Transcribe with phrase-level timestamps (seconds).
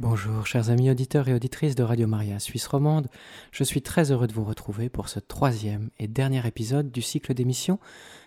[0.00, 3.08] Bonjour chers amis auditeurs et auditrices de Radio Maria Suisse romande,
[3.50, 7.34] je suis très heureux de vous retrouver pour ce troisième et dernier épisode du cycle
[7.34, 7.80] d'émissions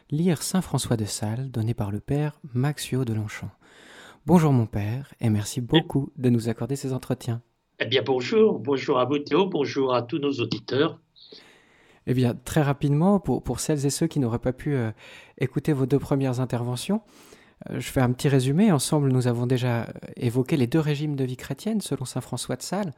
[0.09, 3.51] Lire Saint François de Sales donné par le Père Maxio de Longchamp.
[4.25, 7.41] Bonjour mon Père et merci beaucoup de nous accorder ces entretiens.
[7.79, 10.99] Eh bien bonjour, bonjour à vous Théo, bonjour à tous nos auditeurs.
[12.05, 14.91] Eh bien très rapidement, pour, pour celles et ceux qui n'auraient pas pu euh,
[15.37, 17.01] écouter vos deux premières interventions,
[17.69, 18.71] je fais un petit résumé.
[18.71, 22.55] Ensemble, nous avons déjà euh, évoqué les deux régimes de vie chrétienne selon saint François
[22.55, 22.93] de Sales,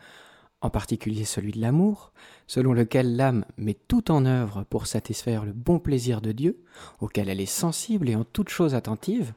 [0.62, 2.13] en particulier celui de l'amour,
[2.48, 6.63] selon lequel l'âme met tout en œuvre pour satisfaire le bon plaisir de Dieu,
[7.02, 9.34] auquel elle est sensible et en toute chose attentive.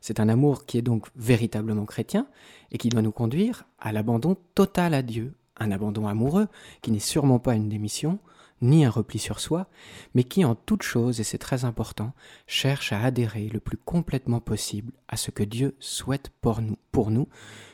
[0.00, 2.26] C'est un amour qui est donc véritablement chrétien
[2.70, 6.48] et qui doit nous conduire à l'abandon total à Dieu, un abandon amoureux
[6.82, 8.18] qui n'est sûrement pas une démission,
[8.60, 9.68] ni un repli sur soi,
[10.14, 12.12] mais qui en toute chose, et c'est très important,
[12.46, 17.28] cherche à adhérer le plus complètement possible à ce que Dieu souhaite pour nous,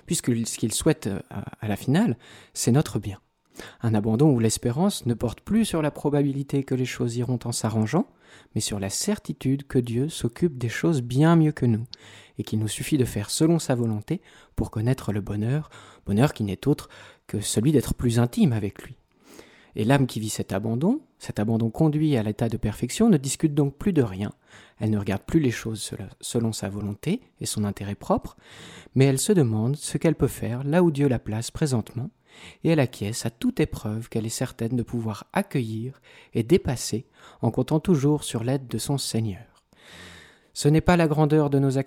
[0.07, 1.21] puisque ce qu'il souhaite euh,
[1.61, 2.17] à la finale,
[2.53, 3.21] c'est notre bien.
[3.83, 7.53] Un abandon où l'espérance ne porte plus sur la probabilité que les choses iront en
[7.53, 8.09] s'arrangeant,
[8.55, 11.85] mais sur la certitude que Dieu s'occupe des choses bien mieux que nous,
[12.39, 14.21] et qu'il nous suffit de faire selon sa volonté
[14.57, 15.71] pour connaître le bonheur,
[16.05, 16.89] bonheur qui n'est autre
[17.27, 18.97] que celui d'être plus intime avec lui.
[19.77, 23.55] Et l'âme qui vit cet abandon, cet abandon conduit à l'état de perfection, ne discute
[23.55, 24.33] donc plus de rien.
[24.79, 28.37] Elle ne regarde plus les choses selon sa volonté et son intérêt propre,
[28.95, 32.11] mais elle se demande ce qu'elle peut faire là où Dieu la place présentement,
[32.63, 36.01] et elle acquiesce à toute épreuve qu'elle est certaine de pouvoir accueillir
[36.35, 37.07] et dépasser
[37.43, 39.65] en comptant toujours sur l'aide de son Seigneur.
[40.53, 41.79] Ce n'est pas par la grandeur de nos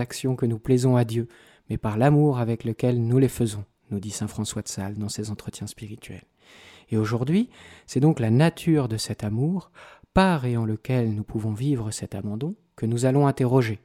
[0.00, 1.28] actions que nous plaisons à Dieu,
[1.68, 5.08] mais par l'amour avec lequel nous les faisons nous dit saint François de Sales dans
[5.08, 6.24] ses entretiens spirituels.
[6.90, 7.50] Et aujourd'hui,
[7.86, 9.70] c'est donc la nature de cet amour,
[10.14, 13.80] par et en lequel nous pouvons vivre cet abandon, que nous allons interroger.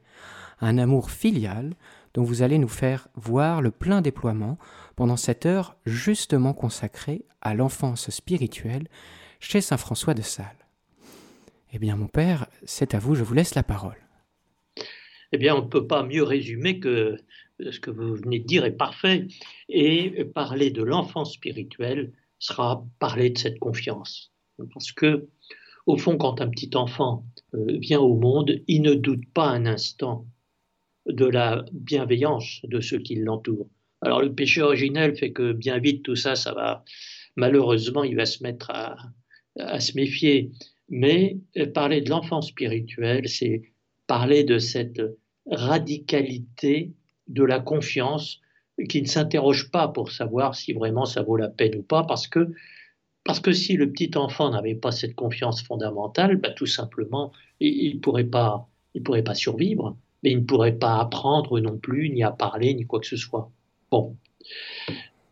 [0.60, 1.74] Un amour filial
[2.14, 4.58] dont vous allez nous faire voir le plein déploiement
[4.96, 8.88] pendant cette heure justement consacrée à l'enfance spirituelle
[9.40, 10.46] chez saint François de Sales.
[11.72, 13.96] Eh bien mon Père, c'est à vous, je vous laisse la parole.
[15.32, 17.16] Eh bien, on ne peut pas mieux résumer que
[17.60, 19.26] ce que vous venez de dire est parfait.
[19.68, 24.32] Et parler de l'enfant spirituel sera parler de cette confiance.
[24.72, 25.28] Parce que,
[25.86, 27.24] au fond, quand un petit enfant
[27.54, 30.26] euh, vient au monde, il ne doute pas un instant
[31.06, 33.68] de la bienveillance de ceux qui l'entourent.
[34.02, 36.84] Alors le péché originel fait que bien vite tout ça, ça va,
[37.36, 38.96] malheureusement, il va se mettre à,
[39.58, 40.50] à se méfier.
[40.88, 43.62] Mais euh, parler de l'enfant spirituel, c'est
[44.06, 45.00] parler de cette
[45.46, 46.92] radicalité
[47.28, 48.40] de la confiance
[48.88, 52.26] qui ne s'interroge pas pour savoir si vraiment ça vaut la peine ou pas, parce
[52.26, 52.52] que,
[53.24, 57.96] parce que si le petit enfant n'avait pas cette confiance fondamentale, bah, tout simplement, il
[57.96, 58.68] ne pourrait, pas,
[59.04, 62.86] pourrait pas survivre, mais il ne pourrait pas apprendre non plus, ni à parler, ni
[62.86, 63.50] quoi que ce soit.
[63.90, 64.16] Bon.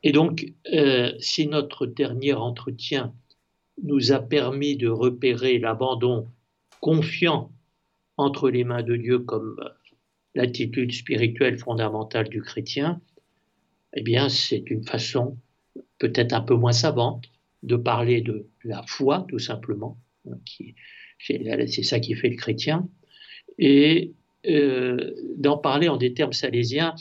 [0.02, 3.12] Et donc, euh, si notre dernier entretien
[3.82, 6.28] nous a permis de repérer l'abandon
[6.80, 7.50] confiant
[8.16, 9.56] entre les mains de Dieu comme
[10.34, 13.00] l'attitude spirituelle fondamentale du chrétien,
[13.94, 15.36] eh bien, c'est une façon
[15.98, 17.26] peut-être un peu moins savante
[17.62, 19.98] de parler de la foi, tout simplement,
[20.28, 20.38] hein,
[21.18, 22.88] c'est ça qui fait le chrétien,
[23.58, 24.14] et
[24.46, 26.94] euh, d'en parler en des termes salésiens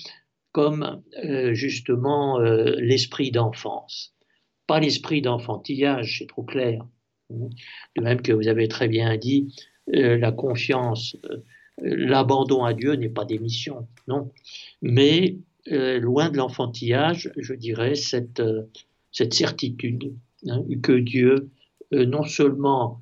[0.52, 4.14] comme euh, justement euh, l'esprit d'enfance.
[4.68, 6.86] Pas l'esprit d'enfantillage, c'est trop clair.
[7.32, 7.50] Hein.
[7.96, 9.56] De même que vous avez très bien dit,
[9.88, 11.18] la confiance
[11.82, 14.32] l'abandon à Dieu n'est pas démission, non.
[14.82, 15.38] Mais
[15.72, 18.64] euh, loin de l'enfantillage, je dirais, cette, euh,
[19.12, 20.14] certitude
[20.48, 21.50] hein, que Dieu
[21.94, 23.02] euh, non seulement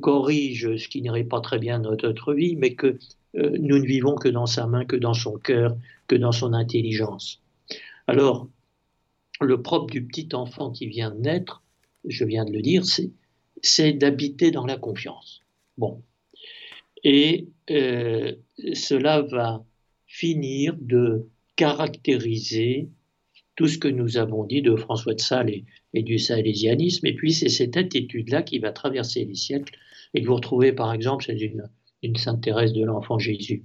[0.00, 2.98] corrige ce qui n'irait pas très bien dans notre vie, mais que
[3.34, 7.42] nous ne vivons que dans sa main, que dans son cœur, que dans son intelligence.
[8.06, 8.48] Alors,
[9.42, 11.62] le propre du petit enfant qui vient de naître,
[12.06, 12.84] je viens de le dire,
[13.62, 15.42] c'est d'habiter dans la confiance.
[15.76, 16.00] Bon,
[17.04, 18.32] et euh,
[18.72, 19.64] cela va
[20.06, 22.88] finir de caractériser
[23.56, 25.62] tout ce que nous avons dit de François de Sales
[25.92, 27.06] et, du salésianisme.
[27.06, 29.74] Et puis c'est cette attitude-là qui va traverser les siècles
[30.14, 33.64] et que vous retrouvez par exemple chez une, Sainte Thérèse de l'Enfant Jésus.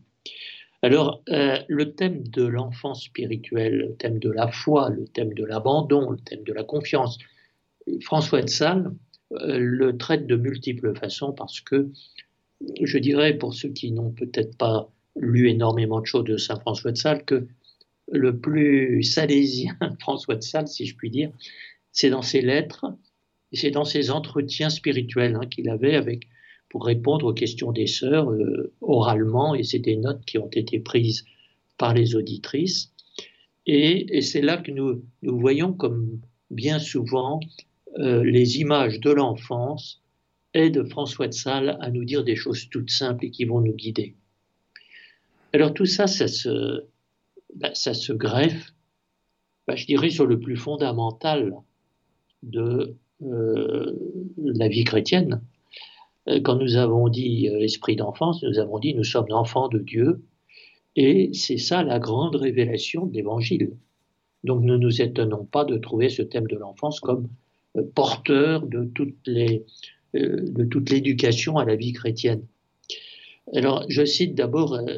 [0.82, 5.44] Alors, euh, le thème de l'enfant spirituel, le thème de la foi, le thème de
[5.44, 7.18] l'abandon, le thème de la confiance,
[8.02, 8.94] François de Sales
[9.34, 11.92] euh, le traite de multiples façons parce que
[12.82, 16.92] je dirais, pour ceux qui n'ont peut-être pas lu énormément de choses de Saint François
[16.92, 17.48] de Sales, que
[18.12, 21.32] le plus salésien François de Sales, si je puis dire,
[21.92, 22.86] c'est dans ses lettres,
[23.54, 26.28] c'est dans ses entretiens spirituels hein, qu'il avait avec,
[26.70, 30.80] pour répondre aux questions des sœurs euh, oralement, et c'est des notes qui ont été
[30.80, 31.26] prises
[31.78, 32.94] par les auditrices.
[33.66, 36.20] Et, c'est là que nous, voyons, comme
[36.50, 37.40] bien souvent,
[37.98, 40.02] euh, les images de l'enfance
[40.54, 43.74] aident François de Sales à nous dire des choses toutes simples et qui vont nous
[43.74, 44.16] guider.
[45.54, 46.84] Alors tout ça, ça se,
[47.56, 48.74] ben, ça se greffe,
[49.68, 51.54] ben, je dirais, sur le plus fondamental
[52.44, 53.94] de euh,
[54.38, 55.42] la vie chrétienne.
[56.28, 60.22] Euh, quand nous avons dit esprit d'enfance, nous avons dit nous sommes enfants de Dieu,
[60.96, 63.78] et c'est ça la grande révélation de l'Évangile.
[64.44, 67.28] Donc ne nous étonnons pas de trouver ce thème de l'enfance comme
[67.78, 69.64] euh, porteur de toutes les euh,
[70.14, 72.46] de toute l'éducation à la vie chrétienne.
[73.54, 74.98] Alors je cite d'abord euh,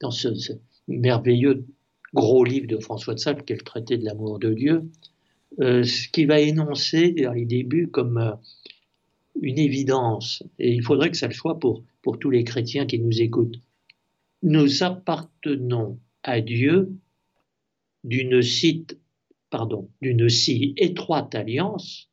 [0.00, 0.28] dans ce,
[0.88, 1.64] merveilleux
[2.14, 4.90] gros livre de François de Sales, qui est le traité de l'amour de Dieu,
[5.58, 8.36] ce qui va énoncer dans les débuts comme
[9.40, 12.98] une évidence, et il faudrait que ça le soit pour, pour tous les chrétiens qui
[12.98, 13.60] nous écoutent.
[14.42, 16.92] Nous appartenons à Dieu
[18.04, 18.86] d'une si
[20.76, 22.09] étroite alliance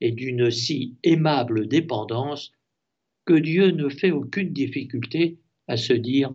[0.00, 2.52] et d'une si aimable dépendance
[3.24, 5.38] que Dieu ne fait aucune difficulté
[5.68, 6.32] à se dire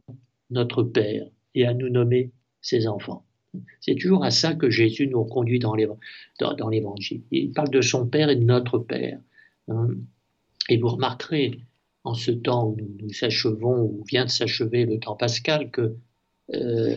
[0.50, 1.26] notre Père
[1.56, 2.32] et à nous nommer
[2.62, 3.26] ses enfants.
[3.80, 7.24] C'est toujours à ça que Jésus nous conduit dans l'Évangile.
[7.32, 9.20] Il parle de son Père et de notre Père.
[9.68, 9.90] Hein.
[10.70, 11.60] Et vous remarquerez,
[12.04, 15.96] en ce temps où nous, achevons, ou vient de s'achever le temps pascal, que
[16.54, 16.96] euh,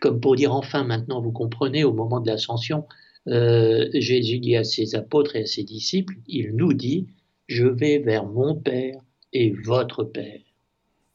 [0.00, 2.86] comme pour dire enfin maintenant vous comprenez, au moment de l'ascension,
[3.28, 7.06] euh, Jésus dit à ses apôtres et à ses disciples, il nous dit,
[7.46, 9.00] je vais vers mon Père
[9.32, 10.40] et votre Père.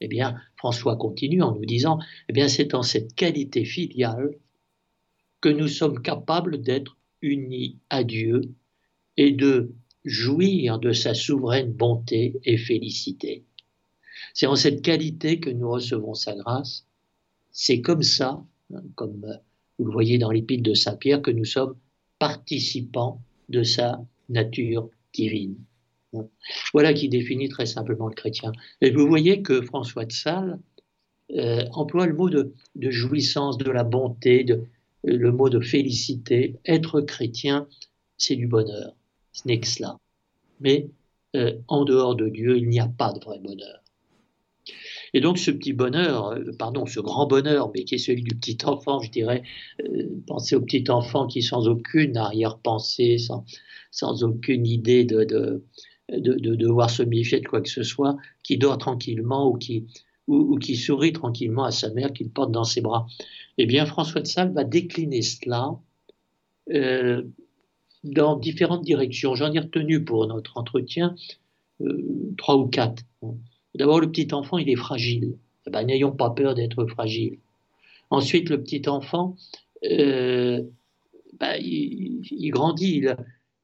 [0.00, 4.36] Eh bien, François continue en nous disant, eh bien, c'est en cette qualité filiale
[5.40, 8.42] que nous sommes capables d'être unis à Dieu
[9.16, 9.72] et de
[10.04, 13.44] jouir de sa souveraine bonté et félicité.
[14.34, 16.86] C'est en cette qualité que nous recevons sa grâce.
[17.52, 18.44] C'est comme ça
[18.94, 19.36] comme euh,
[19.78, 21.76] vous le voyez dans l'épître de Saint Pierre, que nous sommes
[22.18, 25.56] participants de sa nature divine.
[26.72, 28.52] Voilà qui définit très simplement le chrétien.
[28.80, 30.58] Et vous voyez que François de Sales
[31.32, 34.64] euh, emploie le mot de, jouissance, de la bonté, de,
[35.02, 36.56] le mot de félicité.
[36.64, 37.66] Être chrétien,
[38.16, 38.94] c'est du bonheur.
[39.32, 39.98] Ce n'est que cela.
[40.60, 40.88] Mais
[41.34, 43.83] euh, en dehors de Dieu, il n'y a pas de vrai bonheur.
[45.14, 48.34] Et donc ce petit bonheur, euh, pardon, ce grand bonheur, mais qui est celui du
[48.34, 49.44] petit enfant, je dirais,
[49.80, 53.44] euh, penser au petit enfant qui sans aucune arrière-pensée, sans,
[53.92, 55.64] sans aucune idée de, de,
[56.08, 59.86] de, devoir se méfier de quoi que ce soit, qui dort tranquillement ou qui,
[60.26, 63.06] ou, qui sourit tranquillement à sa mère qu'il porte dans ses bras.
[63.56, 65.78] Eh bien, François de Sales va décliner cela
[66.72, 67.22] euh,
[68.02, 69.36] dans différentes directions.
[69.36, 71.14] J'en ai retenu pour notre entretien
[72.36, 73.02] trois ou quatre.
[73.74, 75.36] D'abord, le petit enfant, il est fragile.
[75.66, 77.38] Eh ben, n'ayons pas peur d'être fragile.
[78.10, 79.36] Ensuite, le petit enfant,
[79.90, 80.62] euh,
[81.40, 83.06] ben, il, grandit.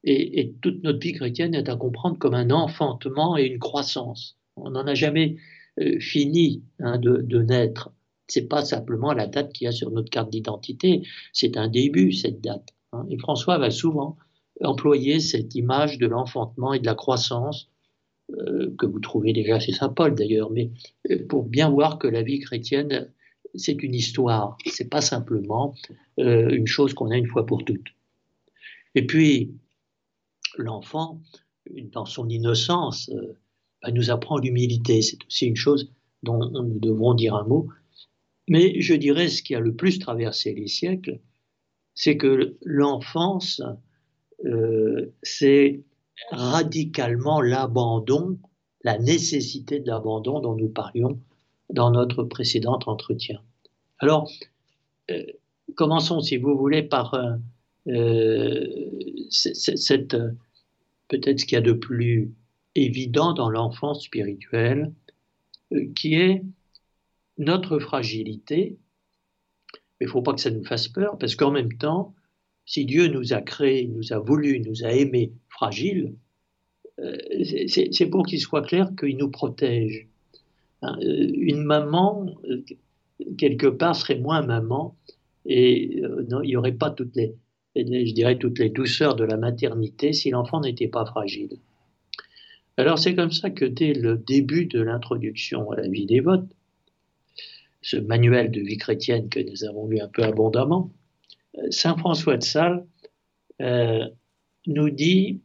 [0.03, 4.37] et, toute notre vie chrétienne est à comprendre comme un enfantement et une croissance.
[4.55, 5.37] On n'en a jamais
[5.79, 7.91] euh, fini hein, de, de, naître.
[8.27, 12.11] C'est pas simplement la date qu'il y a sur notre carte d'identité, c'est un début,
[12.11, 12.69] cette date.
[12.91, 13.05] Hein.
[13.09, 14.17] Et François va souvent
[14.63, 17.70] employer cette image de l'enfantement et de la croissance
[18.77, 20.71] que vous trouvez déjà chez Saint Paul d'ailleurs, mais
[21.09, 23.11] euh, pour bien voir que la vie chrétienne,
[23.55, 25.75] c'est une histoire, c'est pas simplement
[26.19, 27.89] euh, une chose qu'on a une fois pour toutes.
[28.95, 29.53] Et puis,
[30.57, 31.21] l'enfant,
[31.69, 33.09] dans son innocence,
[33.81, 35.01] bah, nous apprend l'humilité.
[35.01, 35.91] C'est aussi une chose
[36.23, 37.67] dont nous devrons dire un mot.
[38.49, 41.19] Mais je dirais ce qui a le plus traversé les siècles,
[41.93, 43.61] c'est que l'enfance,
[45.23, 45.83] c'est
[46.29, 48.37] radicalement l'abandon,
[48.83, 51.19] la nécessité de l'abandon dont nous parlions
[51.69, 53.41] dans notre précédent entretien.
[53.99, 54.31] Alors,
[55.09, 55.23] euh,
[55.75, 57.35] commençons, si vous voulez, par euh,
[57.87, 58.67] euh,
[59.29, 60.15] cette,
[61.07, 62.33] peut-être ce qu'il y a de plus
[62.75, 64.93] évident dans l'enfance spirituelle,
[65.95, 66.43] qui est
[67.37, 68.77] notre fragilité.
[69.99, 72.13] Mais il ne faut pas que ça nous fasse peur, parce qu'en même temps,
[72.71, 76.13] si Dieu nous a créés, nous a voulu, nous a aimés fragiles,
[76.99, 77.17] euh,
[77.67, 80.07] c'est pour qu'il soit clair qu'il nous protège.
[80.81, 82.63] Hein, euh, une maman, euh,
[83.37, 84.95] quelque part, serait moins maman
[85.45, 87.35] et il n'y aurait pas toutes les,
[88.39, 91.57] toutes les douceurs de la maternité si l'enfant n'était pas fragile.
[92.77, 96.47] Alors c'est comme ça que dès le début de l'introduction à la vie dévote,
[97.81, 100.89] ce manuel de vie chrétienne que nous avons lu un peu abondamment,
[101.69, 102.85] Saint François de Sales
[103.61, 104.07] euh,
[104.67, 105.41] nous dit,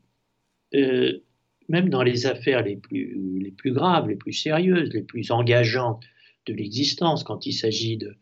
[0.75, 1.21] euh,
[1.69, 6.05] même dans les affaires les plus, les plus graves, les plus sérieuses, les plus engageantes
[6.47, 8.17] de l'existence, quand il s'agit de,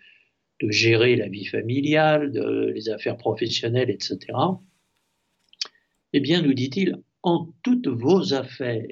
[0.61, 2.33] de gérer la vie familiale,
[2.75, 4.19] les affaires professionnelles, etc.
[6.13, 8.87] Eh bien, nous dit-il, en toutes vos affaires,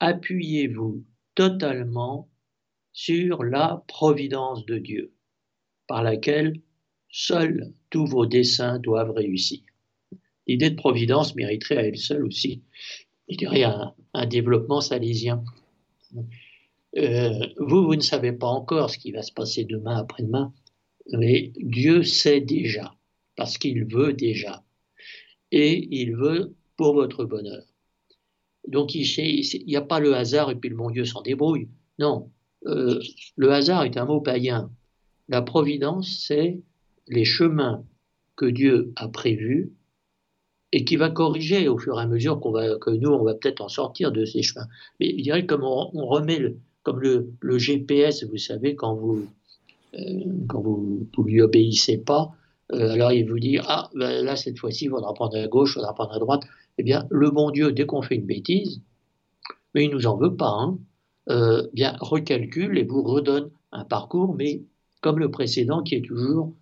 [0.00, 2.28] appuyez-vous totalement
[2.92, 5.12] sur la providence de Dieu,
[5.86, 6.60] par laquelle
[7.18, 9.60] seuls tous vos desseins doivent réussir.
[10.46, 12.62] L'idée de providence mériterait à elle seule aussi,
[13.28, 15.42] je dirais, un, un développement salésien.
[16.96, 20.54] Euh, vous, vous ne savez pas encore ce qui va se passer demain, après-demain,
[21.12, 22.94] mais Dieu sait déjà,
[23.34, 24.64] parce qu'il veut déjà.
[25.50, 27.64] Et il veut pour votre bonheur.
[28.68, 31.68] Donc il n'y a pas le hasard et puis le bon Dieu s'en débrouille.
[31.98, 32.30] Non,
[32.66, 33.00] euh,
[33.36, 34.70] le hasard est un mot païen.
[35.28, 36.60] La providence, c'est
[37.10, 37.84] les chemins
[38.36, 39.72] que Dieu a prévus
[40.72, 43.34] et qui va corriger au fur et à mesure qu'on va, que nous, on va
[43.34, 44.68] peut-être en sortir de ces chemins.
[45.00, 49.26] Mais je dirais comme on, remet le, comme le, GPS, vous savez, quand vous,
[49.94, 52.32] euh, quand vous, lui obéissez pas,
[52.72, 55.72] euh, alors il vous dit ah ben là cette fois-ci il faudra prendre à gauche,
[55.72, 56.42] il faudra prendre à droite.
[56.76, 58.82] Eh bien le bon Dieu dès qu'on fait une bêtise,
[59.74, 60.78] mais il nous en veut pas, hein,
[61.30, 64.62] euh, bien recalcule et vous redonne un parcours, mais
[65.00, 66.52] comme le précédent qui est toujours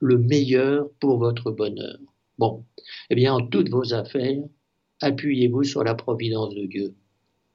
[0.00, 1.98] le meilleur pour votre bonheur.
[2.38, 2.64] Bon,
[3.10, 4.42] eh bien en toutes vos affaires,
[5.00, 6.94] appuyez-vous sur la providence de Dieu.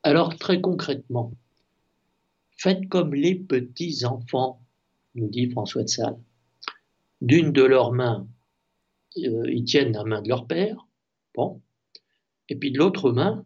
[0.03, 1.34] Alors très concrètement,
[2.58, 4.62] Faites comme les petits enfants,
[5.13, 6.17] nous dit François de Sales.
[7.22, 8.27] D'une de leurs mains,
[9.17, 10.88] euh, ils tiennent la main de leur père,
[11.36, 11.62] bon,
[12.50, 13.46] et puis de l'autre main,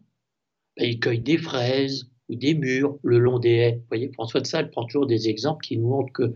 [0.76, 3.76] ben, ils cueillent des fraises ou des mûres le long des haies.
[3.76, 6.34] Vous voyez, François de Sales prend toujours des exemples qui nous montrent que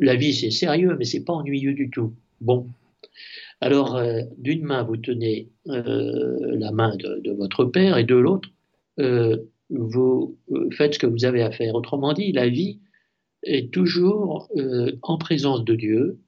[0.00, 2.14] la vie c'est sérieux, mais c'est pas ennuyeux du tout.
[2.40, 2.66] Bon,
[3.60, 8.50] alors euh, d'une main vous tenez euh, la main de, votre père et de l'autre
[9.68, 11.74] vous euh, faites ce que vous avez à faire.
[11.74, 12.80] Autrement dit, la vie
[13.42, 14.48] est toujours
[15.02, 16.20] en présence de Dieu,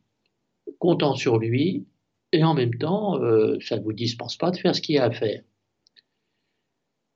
[0.79, 1.87] comptant sur lui,
[2.33, 3.21] et en même temps,
[3.61, 5.43] ça ne vous dispense pas de faire ce qu'il y a à faire.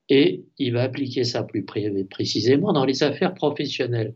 [0.08, 4.14] Et il va appliquer ça plus précisément dans les affaires professionnelles.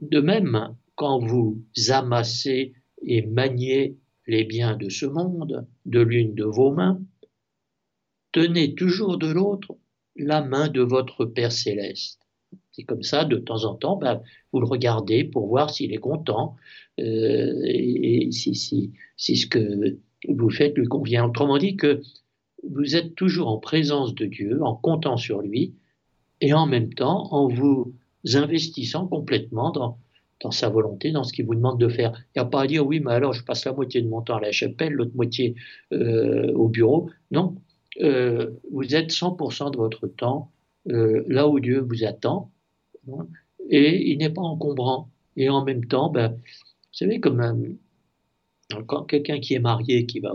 [0.00, 3.96] De même, quand vous amassez et maniez
[4.26, 7.00] les biens de ce monde de l'une de vos mains,
[8.32, 9.76] tenez toujours de l'autre
[10.16, 12.20] la main de votre Père céleste.
[12.72, 14.20] C'est comme ça, de temps en temps, ben,
[14.52, 16.56] vous le regardez pour voir s'il est content
[17.00, 19.98] euh, et, si, si, si, ce que
[20.28, 21.26] vous faites lui convient.
[21.26, 22.02] Autrement dit, que
[22.68, 25.74] vous êtes toujours en présence de Dieu, en comptant sur lui,
[26.40, 27.94] et en même temps en vous
[28.32, 29.98] investissant complètement dans,
[30.42, 32.12] dans sa volonté, dans ce qu'il vous demande de faire.
[32.34, 34.22] Il n'y a pas à dire oui, mais alors je passe la moitié de mon
[34.22, 35.54] temps à la chapelle, l'autre moitié
[35.92, 37.10] euh, au bureau.
[37.30, 37.56] Non,
[38.00, 40.50] euh, vous êtes 100% de votre temps
[40.90, 42.50] euh, là où Dieu vous attend,
[43.08, 43.26] hein,
[43.70, 45.10] et il n'est pas encombrant.
[45.36, 46.38] Et en même temps, ben, vous
[46.92, 47.76] savez, comme
[48.86, 50.32] quand quelqu'un qui est marié, qui va,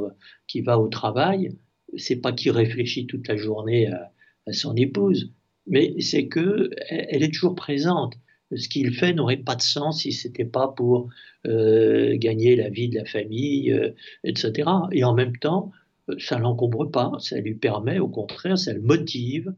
[0.47, 1.55] qui va au travail,
[1.97, 4.11] c'est pas qu'il réfléchit toute la journée à,
[4.51, 5.31] son épouse,
[5.69, 8.15] mais c'est que elle est toujours présente.
[8.55, 11.09] Ce qu'il fait n'aurait pas de sens si c'était pas pour
[11.45, 13.79] euh, gagner la vie de la famille,
[14.23, 14.69] etc.
[14.91, 15.71] Et en même temps,
[16.17, 19.53] ça l'encombre pas, ça lui permet, au contraire, ça le motive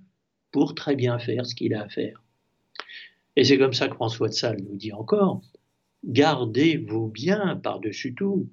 [0.51, 2.21] pour très bien faire ce qu'il a à faire.
[3.35, 5.41] Et c'est comme ça que François de Sales nous dit encore,
[6.03, 8.49] gardez-vous bien par-dessus tout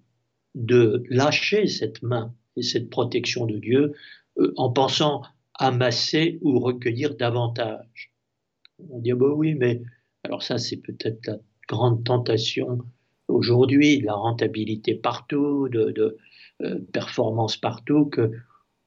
[0.54, 3.94] de lâcher cette main et cette protection de Dieu
[4.38, 5.22] euh, en pensant
[5.58, 8.12] amasser ou recueillir davantage.
[8.90, 9.82] On dit, bah oui, mais
[10.24, 11.38] alors ça c'est peut-être la
[11.68, 12.78] grande tentation
[13.28, 16.16] aujourd'hui, de la rentabilité partout, de,
[16.62, 18.32] euh, performance partout, que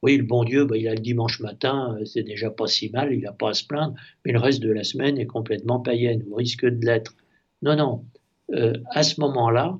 [0.01, 2.89] oui, le bon Dieu, bah, il a le dimanche matin, euh, c'est déjà pas si
[2.89, 3.93] mal, il n'a pas à se plaindre,
[4.25, 7.15] mais le reste de la semaine est complètement païenne, ou risque de l'être.
[7.61, 8.05] Non, non.
[8.53, 9.79] Euh, à ce moment-là,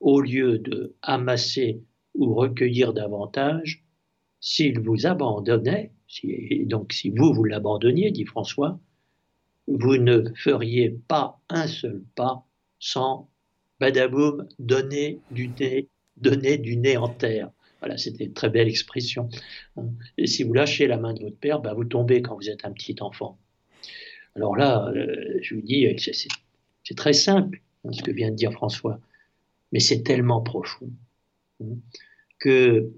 [0.00, 1.82] au lieu de amasser
[2.14, 3.84] ou recueillir davantage,
[4.40, 5.92] s'il vous abandonnait,
[6.66, 8.78] donc si vous, vous l'abandonniez, dit François,
[9.66, 12.46] vous ne feriez pas un seul pas
[12.78, 13.30] sans,
[13.80, 17.50] badaboum, donner du thé donner du nez en terre.
[17.80, 19.28] Voilà, c'était une très belle expression.
[20.16, 22.64] Et si vous lâchez la main de votre père, ben vous tombez quand vous êtes
[22.64, 23.38] un petit enfant.
[24.36, 25.86] Alors là, euh, je vous dis,
[26.82, 29.00] c'est très simple hein, ce que vient de dire François,
[29.70, 30.90] mais c'est tellement profond
[31.62, 31.76] hein,
[32.38, 32.90] que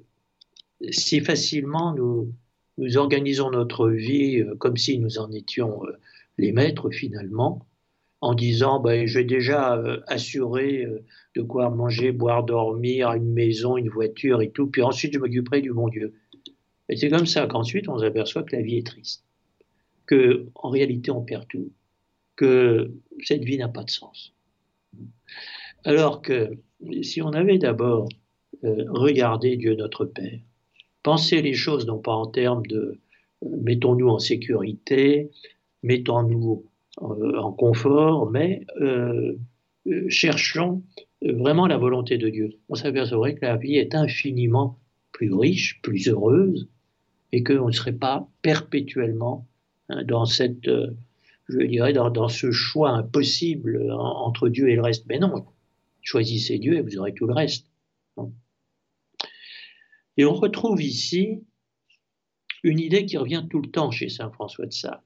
[0.90, 2.32] si facilement nous,
[2.78, 5.92] nous organisons notre vie euh, comme si nous en étions euh,
[6.38, 7.66] les maîtres finalement,
[8.20, 10.86] en disant ben, j'ai déjà euh, assuré
[11.34, 15.60] de quoi manger, boire, dormir, une maison, une voiture et tout, puis ensuite je m'occuperai
[15.60, 16.14] du bon Dieu.
[16.88, 19.24] Et c'est comme ça qu'ensuite on s'aperçoit que la vie est triste,
[20.06, 21.72] que en réalité on perd tout,
[22.36, 22.92] que
[23.24, 24.34] cette vie n'a pas de sens.
[25.84, 26.58] Alors que
[27.02, 28.08] si on avait d'abord
[28.62, 30.40] regardé Dieu notre Père,
[31.06, 32.98] pensé les choses non pas en termes de
[33.44, 35.30] euh, mettons-nous en sécurité,
[35.84, 36.64] mettons-nous
[37.00, 38.66] euh, en confort, mais
[40.08, 40.82] cherchons
[41.22, 42.58] vraiment la volonté de Dieu.
[42.68, 44.80] On s'apercevrait que la vie est infiniment
[45.12, 46.68] plus riche, plus heureuse,
[47.30, 49.46] et qu'on ne serait pas perpétuellement
[49.88, 50.68] hein, dans cette,
[51.48, 55.04] je dirais, dans, ce choix impossible entre Dieu et le reste.
[55.08, 55.44] Mais non,
[56.06, 57.66] Choisissez Dieu et vous aurez tout le reste.
[60.16, 61.44] Et on retrouve ici
[62.62, 65.02] une idée qui revient tout le temps chez Saint François de Sales.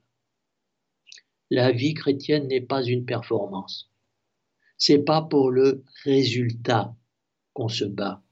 [1.50, 3.90] La vie chrétienne n'est pas une performance.
[4.78, 6.94] C'est pas pour le résultat
[7.52, 8.22] qu'on se bat.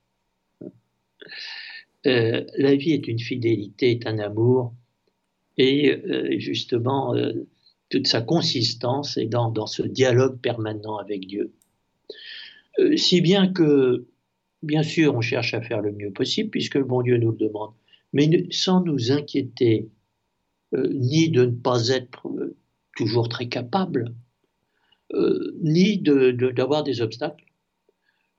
[2.06, 4.72] Euh, la vie est une fidélité, est un amour,
[5.56, 7.32] et euh, justement, euh,
[7.90, 11.52] toute sa consistance est dans ce dialogue permanent avec Dieu.
[12.96, 14.06] Si bien que,
[14.62, 17.36] bien sûr, on cherche à faire le mieux possible, puisque le bon Dieu nous le
[17.36, 17.72] demande,
[18.12, 19.88] mais sans nous inquiéter,
[20.74, 22.56] euh, ni de ne pas être euh,
[22.96, 24.14] toujours très capable,
[25.62, 27.46] ni d'avoir des obstacles,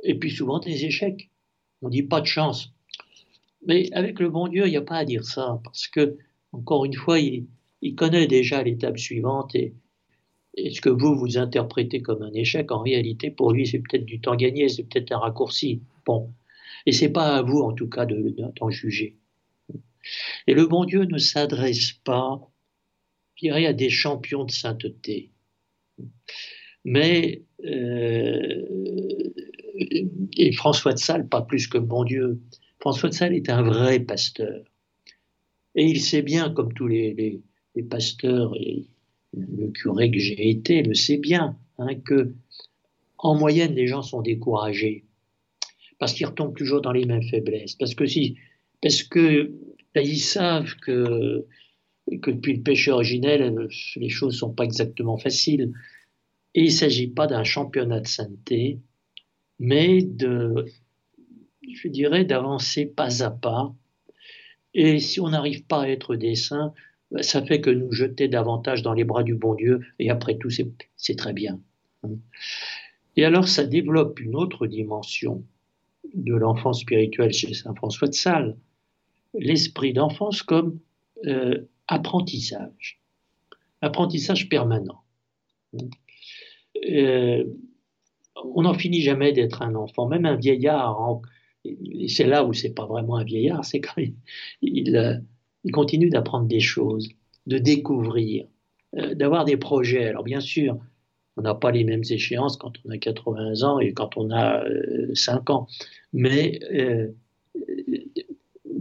[0.03, 1.31] et puis souvent des échecs.
[1.81, 2.73] On dit pas de chance.
[3.65, 6.17] Mais avec le bon Dieu, il n'y a pas à dire ça, parce que,
[6.51, 7.47] encore une fois, il,
[7.95, 9.73] connaît déjà l'étape suivante et
[10.57, 14.19] ce que vous, vous interprétez comme un échec, en réalité, pour lui, c'est peut-être du
[14.19, 15.81] temps gagné, c'est peut-être un raccourci.
[16.09, 16.33] Bon.
[16.87, 19.15] Et c'est pas à vous, en tout cas, d'en juger.
[20.47, 22.41] Et le bon Dieu ne s'adresse pas,
[23.35, 25.29] je dirais, à des champions de sainteté.
[26.83, 28.65] Mais, euh,
[30.35, 32.41] et François de Sales, pas plus que bon Dieu,
[32.79, 34.63] François de Sales est un vrai pasteur.
[35.75, 37.43] Et il sait bien, comme tous les
[37.87, 38.87] pasteurs, et
[39.37, 42.33] le curé que j'ai été le sait bien, hein, que
[43.19, 45.05] en moyenne les gens sont découragés
[45.99, 47.75] parce qu'ils retombent toujours dans les mêmes faiblesses.
[47.75, 48.37] Parce que si,
[48.81, 49.53] parce que
[49.93, 51.45] ben, ils savent que
[52.07, 55.71] depuis le péché originel, les choses sont pas exactement faciles.
[56.55, 58.79] Et il ne s'agit pas d'un championnat de sainteté,
[59.59, 60.65] mais de,
[61.69, 63.73] je dirais, d'avancer pas à pas.
[64.73, 66.73] Et si on n'arrive pas à être des saints,
[67.21, 70.49] ça fait que nous jeter davantage dans les bras du bon Dieu, et après tout,
[70.49, 71.59] c'est très bien.
[73.15, 75.43] Et alors, ça développe une autre dimension
[76.13, 78.57] de l'enfance spirituelle chez Saint François de Sales,
[79.33, 80.79] l'esprit d'enfance comme
[81.25, 83.01] euh, apprentissage,
[83.81, 85.03] apprentissage permanent.
[86.89, 87.43] Euh,
[88.43, 91.21] on n'en finit jamais d'être un enfant, même un vieillard.
[92.07, 94.01] C'est là où c'est pas vraiment un vieillard, c'est quand
[94.61, 95.17] il, euh,
[95.63, 97.09] il continue d'apprendre des choses,
[97.47, 98.45] de découvrir,
[98.97, 100.07] euh, d'avoir des projets.
[100.07, 100.77] Alors bien sûr,
[101.39, 104.61] on n'a pas les mêmes échéances quand on a 80 ans et quand on a
[105.13, 105.67] 5 euh, ans,
[106.11, 107.07] mais euh,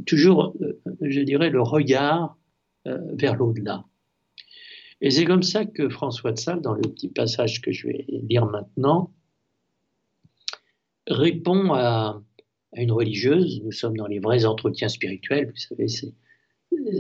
[0.06, 0.56] toujours,
[1.00, 2.36] je dirais, le regard
[2.84, 3.84] vers l'au-delà.
[5.00, 8.04] Et c'est comme ça que François de Sales, dans le petit passage que je vais
[8.08, 9.12] lire maintenant,
[11.06, 12.20] répond à,
[12.74, 13.62] une religieuse.
[13.64, 15.86] Nous sommes dans les vrais entretiens spirituels, vous savez,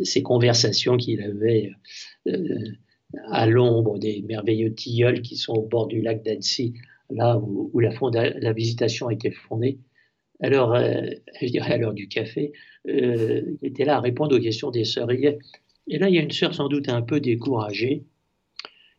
[0.04, 1.72] ces conversations qu'il avait
[2.26, 2.58] euh,
[3.30, 6.74] à l'ombre des merveilleux tilleuls qui sont au bord du lac d'Annecy,
[7.10, 9.78] là où, la, visitation a été fondée.
[10.40, 11.02] Alors, euh,
[11.40, 12.52] je dirais à l'heure du café,
[12.88, 15.10] euh, il était là à répondre aux questions des sœurs.
[15.10, 15.38] Et,
[15.98, 18.04] là, il y a une sœur sans doute un peu découragée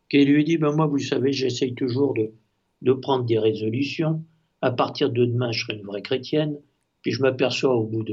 [0.08, 4.24] qui lui dit ben, Moi, vous savez, j'essaye toujours de, prendre des résolutions.
[4.60, 6.58] À partir de demain, je serai une vraie chrétienne.
[7.02, 8.04] Puis je m'aperçois au bout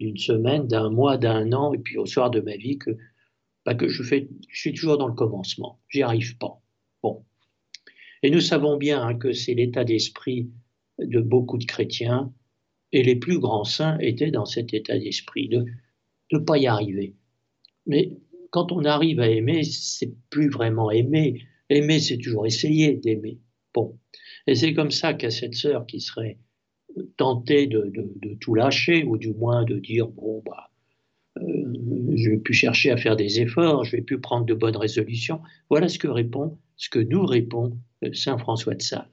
[0.00, 2.90] d'une semaine, d'un mois, d'un an, et puis au soir de ma vie que,
[3.74, 4.02] que je,
[4.52, 5.80] suis toujours dans le commencement.
[5.88, 6.60] J'y arrive pas.
[7.02, 7.24] Bon.
[8.22, 10.50] Et nous savons bien hein, que c'est l'état d'esprit
[10.98, 12.32] de beaucoup de chrétiens,
[12.92, 15.66] et les plus grands saints étaient dans cet état d'esprit, de
[16.32, 17.14] ne pas y arriver.
[17.86, 18.16] Mais
[18.50, 21.42] quand on arrive à aimer, c'est plus vraiment aimer.
[21.68, 23.38] Aimer, c'est toujours essayer d'aimer.
[23.74, 23.98] Bon.
[24.46, 26.38] Et c'est comme ça qu'à cette sœur qui serait
[27.16, 27.92] tenter de,
[28.40, 30.67] tout lâcher, ou du moins de dire, bon, bah,
[31.42, 34.76] euh, je vais plus chercher à faire des efforts, je vais plus prendre de bonnes
[34.76, 35.40] résolutions.
[35.70, 39.10] Voilà ce que répond, ce que nous répond euh, Saint François de Sales.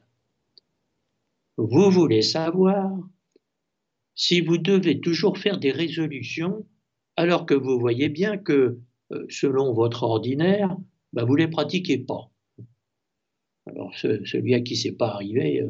[1.57, 2.91] Vous voulez savoir
[4.15, 6.65] si vous devez toujours faire des résolutions
[7.15, 8.79] alors que vous voyez bien que,
[9.11, 10.75] euh, selon votre ordinaire,
[11.13, 12.29] bah, vous ne les pratiquez pas.
[13.67, 15.65] Alors, celui à qui c'est pas arrivé,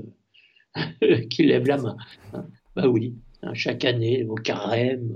[1.29, 1.97] qui lève la main.
[2.75, 5.13] Bah oui, hein, chaque année, au carême,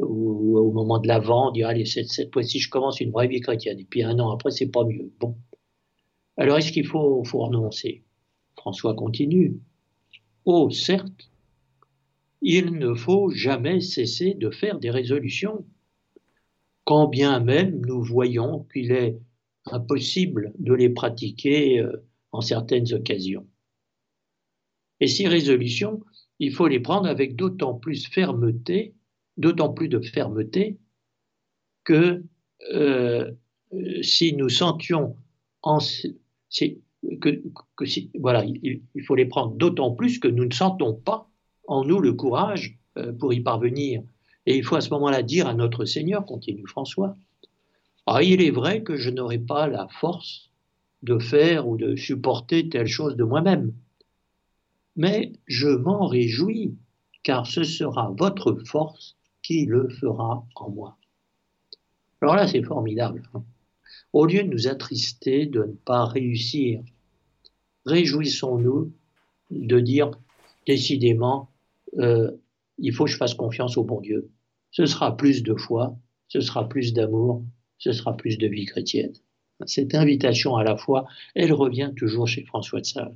[0.00, 3.28] ou, au moment de l'avant, on dit allez, cette, cette fois-ci, je commence une vraie
[3.28, 3.78] vie chrétienne.
[3.78, 5.12] Et puis un an après, c'est pas mieux.
[5.20, 5.36] Bon.
[6.36, 8.04] Alors, est-ce qu'il faut, faut renoncer?
[8.56, 9.60] François continue.
[10.44, 11.30] Oh, certes,
[12.42, 15.64] il ne faut jamais cesser de faire des résolutions,
[16.84, 19.16] quand bien même nous voyons qu'il est
[19.66, 23.46] impossible de les pratiquer euh, en certaines occasions.
[25.00, 26.00] Et ces résolutions,
[26.38, 28.94] il faut les prendre avec d'autant plus fermeté,
[29.36, 30.78] d'autant plus de fermeté
[31.84, 32.22] que
[32.72, 33.32] euh,
[34.02, 35.16] si nous sentions
[35.62, 35.78] en,
[37.20, 37.42] que,
[38.18, 41.28] voilà, il, faut les prendre d'autant plus que nous ne sentons pas
[41.66, 44.02] en nous le courage euh, pour y parvenir.
[44.46, 47.16] Et il faut à ce moment-là dire à notre Seigneur, continue François,
[48.06, 50.50] ah, il est vrai que je n'aurai pas la force
[51.02, 53.72] de faire ou de supporter telle chose de moi-même,
[54.96, 56.76] mais je m'en réjouis,
[57.22, 60.96] car ce sera votre force qui le fera en moi.
[62.20, 63.22] Alors là, c'est formidable.
[63.34, 63.44] Hein.
[64.12, 66.82] Au lieu de nous attrister de ne pas réussir,
[67.84, 68.92] réjouissons-nous
[69.50, 70.10] de dire
[70.66, 71.50] décidément,
[71.98, 72.30] euh,
[72.78, 74.30] il faut que je fasse confiance au bon Dieu.
[74.70, 75.96] Ce sera plus de foi,
[76.28, 77.44] ce sera plus d'amour,
[77.78, 79.12] ce sera plus de vie chrétienne.
[79.66, 83.14] Cette invitation à la foi, elle revient toujours chez François de Sales.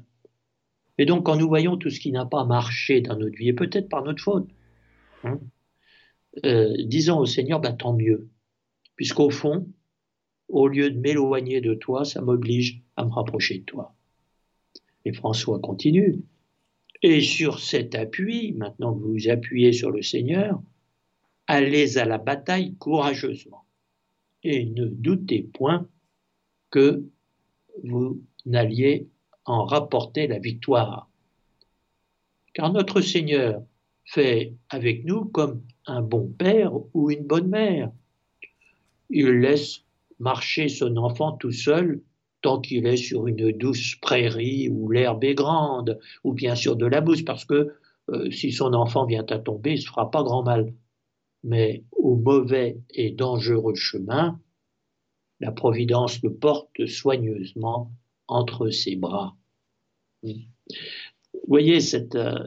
[0.98, 3.52] Et donc, quand nous voyons tout ce qui n'a pas marché dans notre vie, et
[3.52, 4.48] peut-être par notre faute,
[5.24, 5.40] hein,
[6.44, 8.28] euh, disons au Seigneur, bah, tant mieux.
[8.96, 9.68] Puisqu'au fond,
[10.48, 13.94] au lieu de m'éloigner de toi, ça m'oblige à me rapprocher de toi.
[15.04, 16.22] Et François continue.
[17.02, 20.60] Et sur cet appui, maintenant que vous vous appuyez sur le Seigneur,
[21.46, 23.64] allez à la bataille courageusement.
[24.42, 25.88] Et ne doutez point
[26.70, 27.04] que
[27.84, 29.08] vous n'alliez
[29.44, 31.08] en rapporter la victoire.
[32.52, 33.62] Car notre Seigneur
[34.04, 37.90] fait avec nous comme un bon père ou une bonne mère.
[39.10, 39.80] Il laisse
[40.18, 42.02] marcher son enfant tout seul
[42.40, 46.86] tant qu'il est sur une douce prairie où l'herbe est grande, ou bien sur de
[46.86, 47.74] la mousse, parce que
[48.10, 50.72] euh, si son enfant vient à tomber, il ne se fera pas grand mal.
[51.42, 54.40] Mais au mauvais et dangereux chemin,
[55.40, 57.90] la Providence le porte soigneusement
[58.26, 59.36] entre ses bras.
[60.22, 60.34] Vous
[61.46, 62.46] voyez cette euh,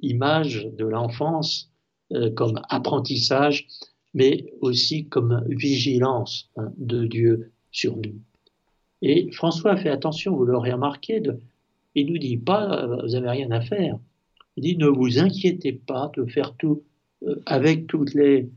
[0.00, 1.69] image de l'enfance
[2.34, 3.66] comme apprentissage,
[4.14, 8.16] mais aussi comme vigilance hein, de Dieu sur nous.
[9.02, 11.22] Et François fait attention, vous l'aurez remarqué,
[11.94, 13.98] il ne nous dit pas euh, vous n'avez rien à faire.
[14.56, 16.82] Il dit ne vous inquiétez pas de faire tout
[17.22, 18.50] euh, avec toutes les,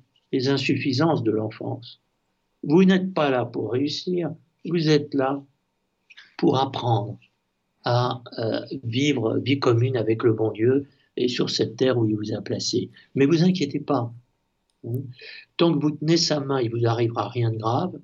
[0.47, 2.01] insuffisances de l'enfance.
[2.63, 4.33] Vous n'êtes pas là pour réussir,
[4.65, 5.43] vous êtes là
[6.39, 7.19] pour apprendre
[7.85, 10.87] à euh, vivre vie commune avec le bon Dieu
[11.17, 12.89] et sur cette terre où il vous a placé.
[13.15, 14.13] Mais vous inquiétez pas.
[14.85, 15.01] Hein.
[15.57, 17.99] Tant que vous tenez sa main, il vous arrivera rien de grave.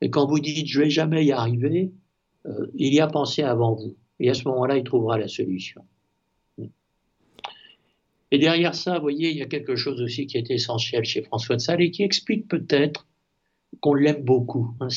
[0.00, 1.92] Et quand vous dites je vais jamais y arriver,
[2.46, 3.96] euh, il y a pensé avant vous.
[4.18, 5.82] Et à ce moment-là, il trouvera la solution.
[8.30, 11.22] Et derrière ça, vous voyez, il y a quelque chose aussi qui est essentiel chez
[11.22, 13.06] François de Sales et qui explique peut-être
[13.80, 14.74] qu'on l'aime beaucoup.
[14.80, 14.88] Hein.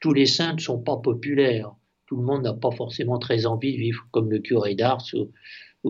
[0.00, 1.72] tous les saints ne sont pas populaires.
[2.06, 5.04] Tout le monde n'a pas forcément très envie de vivre comme le curé d'Ars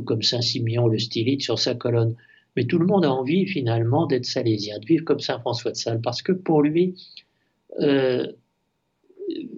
[0.05, 2.17] comme Saint Simeon le stylite sur sa colonne.
[2.57, 5.77] Mais tout le monde a envie finalement d'être salésien, de vivre comme Saint François de
[5.77, 6.95] Sales, parce que pour lui,
[7.81, 8.27] euh,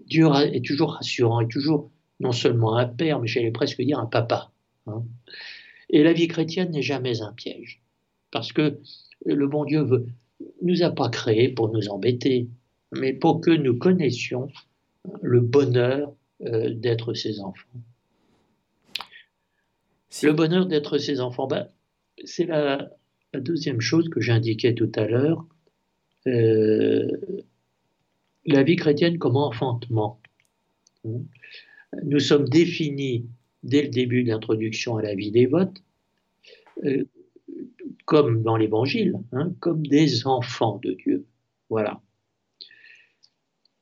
[0.07, 1.91] Dieu est toujours rassurant, est toujours
[2.21, 4.51] non seulement un père, mais j'allais presque dire un papa.
[4.87, 5.03] Hein.
[5.91, 7.83] Et la vie chrétienne n'est jamais un piège,
[8.31, 8.79] parce que
[9.25, 10.07] le bon Dieu veut,
[10.61, 12.49] nous a pas créés pour nous embêter,
[12.93, 14.49] mais pour que nous connaissions
[15.23, 16.13] le bonheur
[16.45, 17.69] euh, d'être ses enfants.
[20.23, 21.69] Le bonheur d'être ses enfants, ben,
[22.25, 22.91] c'est la,
[23.35, 25.47] deuxième chose que j'indiquais tout à l'heure.
[26.27, 27.09] Euh,
[28.45, 30.21] la vie chrétienne comme enfantement.
[31.05, 33.27] Nous sommes définis
[33.63, 35.83] dès le début de l'introduction à la vie dévote,
[36.85, 37.05] euh,
[38.05, 41.27] comme dans l'Évangile, hein, comme des enfants de Dieu.
[41.71, 42.01] Voilà.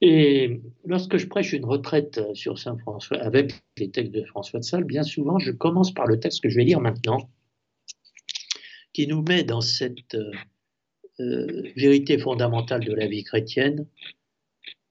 [0.01, 4.65] Et lorsque je prêche une retraite sur Saint François, avec les textes de François de
[4.65, 7.31] Sales, bien souvent, je commence par le texte que je vais lire maintenant,
[8.93, 10.17] qui nous met dans cette
[11.21, 13.87] euh, vérité fondamentale de la vie chrétienne,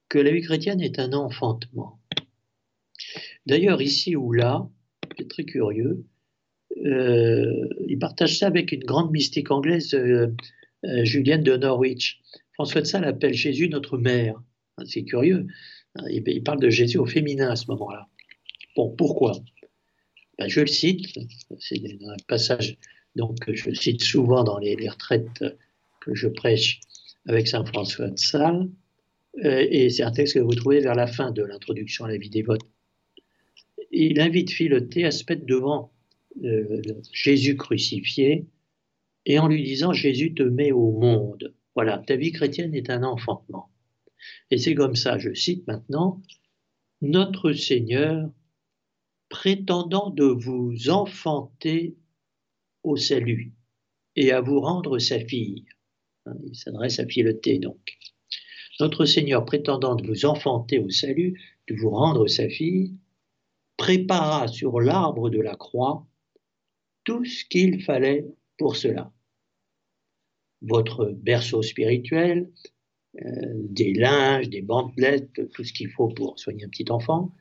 [0.08, 2.00] que la vie chrétienne est un enfantement.
[3.46, 4.68] D'ailleurs, ici ou là,
[5.18, 6.04] c'est très curieux,
[6.84, 10.28] euh, il partage ça avec une grande mystique anglaise, euh,
[10.84, 12.20] euh, Julienne de Norwich.
[12.54, 14.40] François de Sales appelle Jésus notre mère.
[14.86, 15.46] C'est curieux.
[16.08, 18.08] Il, parle de Jésus au féminin à ce moment-là.
[18.76, 19.32] Bon, pourquoi?
[20.38, 21.06] Ben, Je le cite,
[21.58, 22.78] c'est un passage
[23.16, 25.44] donc, que je cite souvent dans les, retraites
[26.00, 26.80] que je prêche
[27.26, 28.68] avec Saint François de Sales.
[29.44, 32.16] Euh, et c'est un texte que vous trouvez vers la fin de l'introduction à la
[32.16, 32.62] vie dévote.
[33.90, 35.92] il invite Philoté à se mettre devant
[36.44, 38.46] euh, Jésus crucifié
[39.26, 41.54] et en lui disant Jésus te met au monde.
[41.74, 43.70] Voilà, ta vie chrétienne est un enfantement.
[44.50, 46.22] Et c'est comme ça, je cite maintenant,
[47.00, 48.30] Notre Seigneur,
[49.28, 51.96] prétendant de vous enfanter
[52.82, 53.54] au salut
[54.16, 55.64] et à vous rendre sa fille.
[56.26, 57.98] Hein, il s'adresse à Philoté donc.
[58.80, 62.96] Notre Seigneur, prétendant de vous enfanter au salut, de vous rendre sa fille,
[63.76, 66.06] prépara sur l'arbre de la croix
[67.04, 68.26] tout ce qu'il fallait
[68.58, 69.12] pour cela.
[70.62, 72.50] Votre berceau spirituel,
[73.14, 77.32] des linges, des bandelettes, tout ce qu'il faut pour soigner un petit enfant.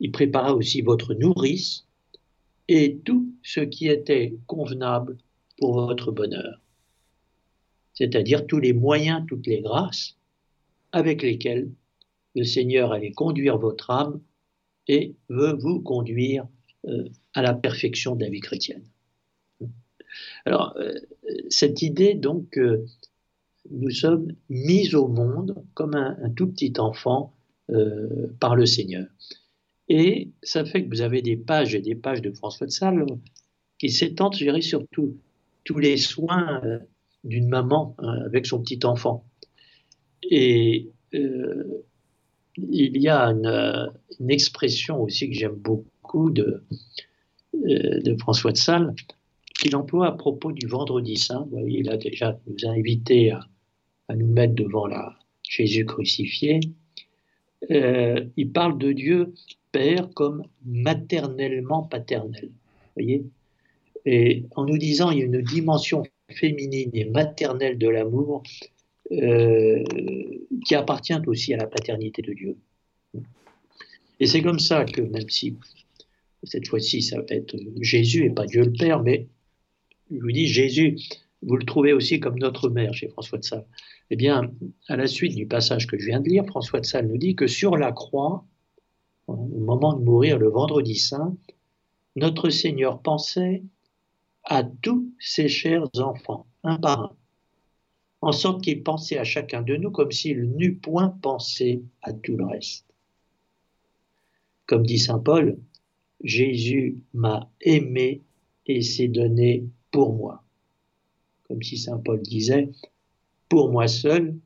[0.00, 1.86] Il prépara aussi votre nourrice
[2.68, 5.16] et tout ce qui était convenable
[5.58, 6.60] pour votre bonheur.
[7.94, 10.16] C'est-à-dire tous les moyens, toutes les grâces
[10.92, 11.70] avec lesquelles
[12.34, 14.20] le Seigneur allait conduire votre âme
[14.88, 16.46] et veut vous conduire
[16.86, 18.84] euh, à la perfection de la vie chrétienne.
[20.44, 20.94] Alors, euh,
[21.48, 22.58] cette idée, donc,
[23.70, 27.34] nous sommes mis au monde comme un, tout petit enfant
[27.70, 29.06] euh, par le Seigneur.
[29.88, 33.06] Et ça fait que vous avez des pages et des pages de François de Sales
[33.78, 36.78] qui s'étendent, je dirais, sur tous les soins euh,
[37.22, 39.24] d'une maman hein, avec son petit enfant.
[40.22, 41.84] Et euh,
[42.56, 46.62] il y a une, expression aussi que j'aime beaucoup de,
[47.52, 48.94] de François de Sales,
[49.58, 51.42] qu'il emploie à propos du vendredi saint.
[51.50, 53.40] Vous voyez, il a déjà nous a invités à,
[54.08, 56.60] à nous mettre devant la Jésus crucifié,
[57.70, 59.34] euh, il parle de Dieu
[59.72, 62.50] Père comme maternellement paternel.
[62.94, 63.24] Voyez?
[64.06, 68.42] Et en nous disant il y a une dimension féminine et maternelle de l'amour
[69.12, 69.82] euh,
[70.64, 72.56] qui appartient aussi à la paternité de Dieu.
[74.20, 75.56] Et c'est comme ça que même si
[76.42, 79.26] cette fois-ci ça va être Jésus et pas Dieu le Père, mais
[80.10, 80.96] je vous dis Jésus,
[81.46, 83.66] vous le trouvez aussi comme notre mère chez François de Sales.
[84.10, 84.50] Eh bien,
[84.88, 87.36] à la suite du passage que je viens de lire, François de Sales nous dit
[87.36, 88.44] que sur la croix,
[89.26, 91.36] au moment de mourir le vendredi saint,
[92.16, 93.62] notre Seigneur pensait
[94.44, 97.16] à tous ses chers enfants, un par un,
[98.20, 102.36] en sorte qu'il pensait à chacun de nous comme s'il n'eût point pensé à tout
[102.36, 102.86] le reste.
[104.66, 105.58] Comme dit Saint Paul,
[106.22, 108.22] Jésus m'a aimé
[108.66, 110.43] et s'est donné pour moi.
[111.48, 112.70] Comme si Saint Paul disait,
[113.48, 114.36] pour moi seul,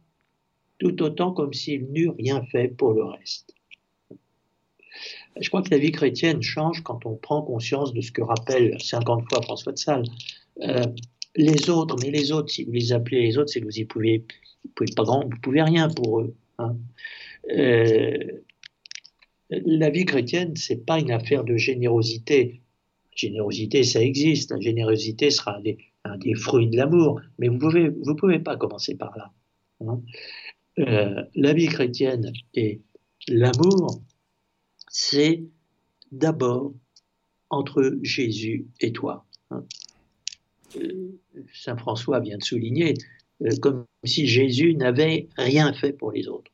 [0.79, 3.55] tout autant comme s'il n'eût rien fait pour le reste.
[5.41, 8.81] Je crois que la vie chrétienne change quand on prend conscience de ce que rappelle
[8.81, 10.05] 50 fois François de Sales.
[10.63, 10.85] Euh,
[11.37, 13.85] les autres, mais les autres, si vous les appelez les autres, c'est que vous y
[13.85, 14.25] pouvez,
[14.65, 16.35] vous pas grand, vous pouvez rien pour eux.
[16.59, 16.77] Hein.
[17.51, 18.43] Euh,
[19.51, 22.61] la vie chrétienne, c'est pas une affaire de générosité.
[23.15, 24.51] Générosité, ça existe.
[24.51, 25.79] La générosité sera des,
[26.17, 29.33] des fruits de l'amour, mais vous ne pouvez, vous pouvez pas commencer par là.
[29.81, 30.01] Hein.
[30.79, 32.81] Euh, la vie chrétienne et
[33.29, 34.01] l'amour,
[34.89, 35.43] c'est
[36.13, 36.73] d'abord
[37.51, 39.27] entre Jésus et toi.
[39.51, 39.65] Hein.
[40.77, 41.19] Euh,
[41.53, 42.95] Saint François vient de souligner,
[43.43, 46.51] euh, comme si Jésus n'avait rien fait pour les autres.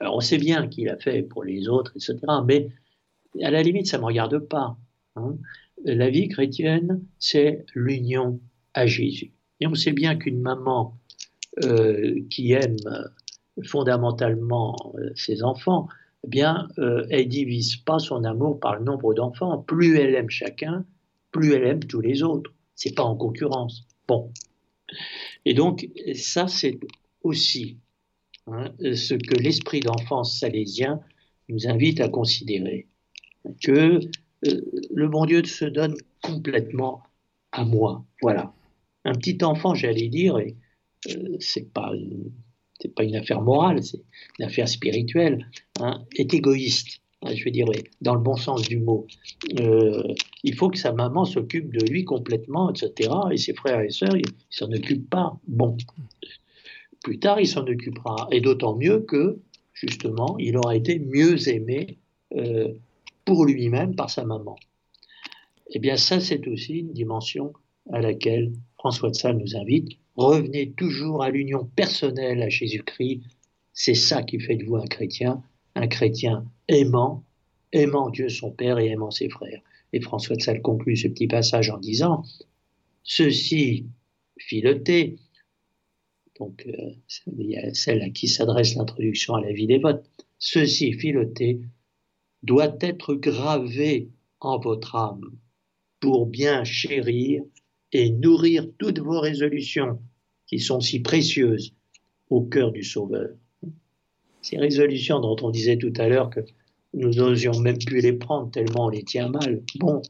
[0.00, 2.68] Alors on sait bien qu'il a fait pour les autres, etc., mais
[3.42, 4.76] à la limite, ça ne me regarde pas.
[5.16, 5.36] Hein
[5.84, 8.40] la vie chrétienne, c'est l'union
[8.74, 9.32] à Jésus.
[9.60, 10.98] Et on sait bien qu'une maman
[11.64, 12.76] euh, qui aime
[13.62, 15.88] fondamentalement euh, ses enfants,
[16.24, 19.58] eh bien, euh, elle divise pas son amour par le nombre d'enfants.
[19.58, 20.84] Plus elle aime chacun,
[21.30, 22.52] plus elle aime tous les autres.
[22.74, 23.86] C'est pas en concurrence.
[24.08, 24.32] Bon.
[25.44, 26.78] Et donc, ça, c'est
[27.22, 27.78] aussi
[28.46, 31.00] hein, ce que l'esprit d'enfance salésien
[31.48, 32.88] nous invite à considérer.
[33.62, 34.00] Que
[34.46, 34.60] euh,
[34.94, 37.02] le bon Dieu se donne complètement
[37.52, 38.04] à moi.
[38.22, 38.52] Voilà.
[39.04, 40.56] Un petit enfant, j'allais dire, et
[41.10, 44.00] euh, c'est pas une affaire morale, c'est
[44.38, 47.00] une affaire spirituelle, hein, est égoïste.
[47.22, 47.66] Hein, je veux dire,
[48.00, 49.06] dans le bon sens du mot.
[49.58, 50.02] Euh,
[50.44, 53.10] il faut que sa maman s'occupe de lui complètement, etc.
[53.32, 55.38] Et ses frères et sœurs, ils s'en occupent pas.
[55.48, 55.76] Bon.
[57.02, 58.28] Plus tard, il s'en occupera.
[58.30, 59.38] Et d'autant mieux que,
[59.72, 61.98] justement, il aura été mieux aimé
[63.24, 64.56] pour lui-même par sa maman.
[65.76, 67.52] Eh bien, ça, c'est aussi une dimension
[67.90, 69.98] à laquelle François de Sales nous invite.
[70.14, 73.22] Revenez toujours à l'union personnelle à Jésus-Christ.
[73.72, 75.42] C'est ça qui fait de vous un chrétien,
[75.74, 77.24] un chrétien aimant,
[77.72, 79.60] aimant Dieu son Père et aimant ses frères.
[79.92, 82.22] Et François de Sales conclut ce petit passage en disant
[83.02, 83.88] Ceci,
[84.38, 85.16] filoté,
[86.38, 86.92] donc euh,
[87.36, 90.08] il y a celle à qui s'adresse l'introduction à la vie des votes,
[90.38, 91.60] ceci, filoté,
[92.44, 95.36] doit être gravé en votre âme
[96.04, 97.42] pour bien chérir
[97.92, 99.98] et nourrir toutes vos résolutions
[100.46, 101.72] qui sont si précieuses
[102.28, 103.30] au cœur du Sauveur.
[104.42, 106.40] Ces résolutions dont on disait tout à l'heure que
[106.92, 109.62] nous n'osions même plus les prendre tellement on les tient mal.
[109.76, 110.02] Bon,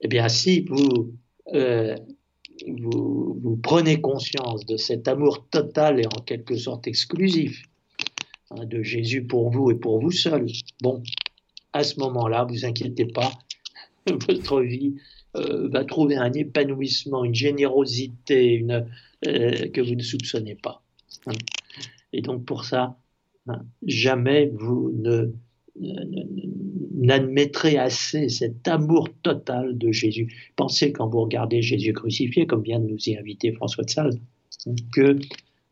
[0.00, 1.12] eh bien si vous,
[1.52, 1.94] euh,
[2.66, 7.62] vous, prenez conscience de cet amour total et en quelque sorte exclusif
[8.48, 10.46] hein, de Jésus pour vous et pour vous seul,
[10.80, 11.02] bon,
[11.74, 13.32] à ce moment-là, vous inquiétez pas,
[14.28, 14.94] votre vie
[15.36, 18.86] euh, va trouver un épanouissement, une générosité une,
[19.26, 20.82] euh, que vous ne soupçonnez pas.
[21.26, 21.32] Hein.
[22.12, 22.98] Et donc pour ça,
[23.48, 25.32] hein, jamais vous ne
[26.94, 30.52] n'admettrez assez cet amour total de Jésus.
[30.56, 34.18] Pensez quand vous regardez Jésus crucifié, comme vient de nous y inviter François de Sales,
[34.92, 35.18] que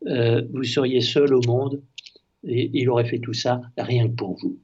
[0.06, 1.82] euh, vous seriez seul au monde
[2.44, 4.58] et il aurait fait tout ça rien que pour vous.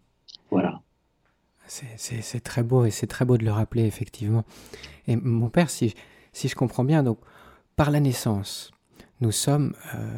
[1.66, 4.44] C'est très beau et c'est très beau de le rappeler, effectivement.
[5.07, 5.94] Et mon père, si,
[6.33, 7.18] si je comprends bien, donc,
[7.76, 8.70] par la naissance,
[9.20, 10.16] nous sommes, euh,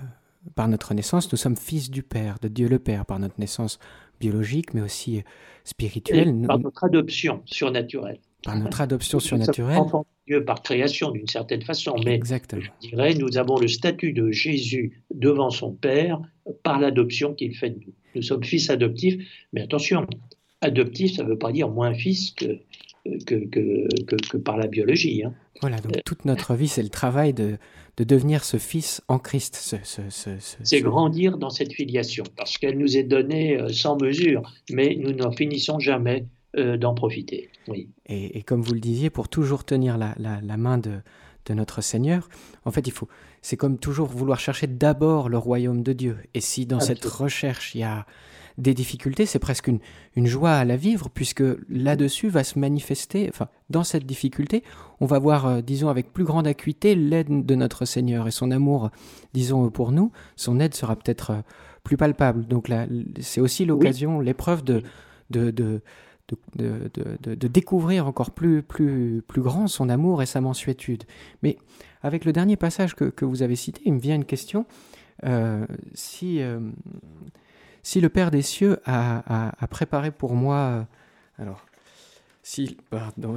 [0.55, 3.79] par notre naissance, nous sommes fils du Père, de Dieu le Père, par notre naissance
[4.21, 5.23] biologique, mais aussi
[5.65, 6.35] spirituelle.
[6.47, 8.19] par notre adoption surnaturelle.
[8.45, 9.79] Par notre adoption surnaturelle.
[9.79, 11.97] Enfant de Dieu par création, d'une certaine façon.
[12.05, 12.63] Mais Exactement.
[12.63, 16.21] je dirais, nous avons le statut de Jésus devant son Père
[16.63, 17.95] par l'adoption qu'il fait de nous.
[18.15, 19.17] Nous sommes fils adoptifs,
[19.53, 20.07] mais attention,
[20.61, 22.61] adoptif, ça ne veut pas dire moins fils que,
[23.27, 23.89] que, que,
[24.31, 25.25] que, par la biologie.
[25.25, 25.35] Hein.
[25.61, 27.59] Voilà, donc toute notre vie, c'est le travail de,
[27.97, 29.57] de devenir ce fils en Christ.
[29.57, 30.31] Ce, ce,
[30.63, 35.13] c'est grandir dans cette filiation, parce qu'elle nous est donnée euh, sans mesure, mais nous
[35.13, 37.51] n'en finissons jamais euh, d'en profiter.
[37.67, 37.89] Oui.
[38.07, 41.01] Et, et, comme vous le disiez, pour toujours tenir la, la, la main de,
[41.47, 42.29] de notre Seigneur,
[42.65, 43.09] en fait, il faut,
[43.43, 46.19] c'est comme toujours vouloir chercher d'abord le royaume de Dieu.
[46.35, 48.07] Et si dans cette recherche, il y a
[48.59, 49.79] des difficultés, c'est presque une,
[50.17, 54.65] une, joie à la vivre, puisque là-dessus va se manifester, enfin, dans cette difficulté,
[55.01, 58.51] on va voir, euh, disons, avec plus grande acuité l'aide de notre Seigneur et son
[58.51, 58.91] amour,
[59.33, 61.41] disons, pour nous, son aide sera peut-être euh,
[61.85, 62.47] plus palpable.
[62.47, 62.87] Donc là,
[63.21, 64.83] c'est aussi l'occasion, l'épreuve de,
[65.31, 65.81] de, de
[66.57, 71.05] de, de, de, découvrir encore plus, plus, plus grand son amour et sa mansuétude.
[71.43, 71.57] Mais
[72.03, 74.67] avec le dernier passage que, que vous avez cité, il me vient une question.
[75.25, 76.43] Euh, si,
[77.89, 80.83] si le Père des cieux a, préparé pour moi, euh,
[81.39, 81.65] alors,
[82.43, 82.77] si,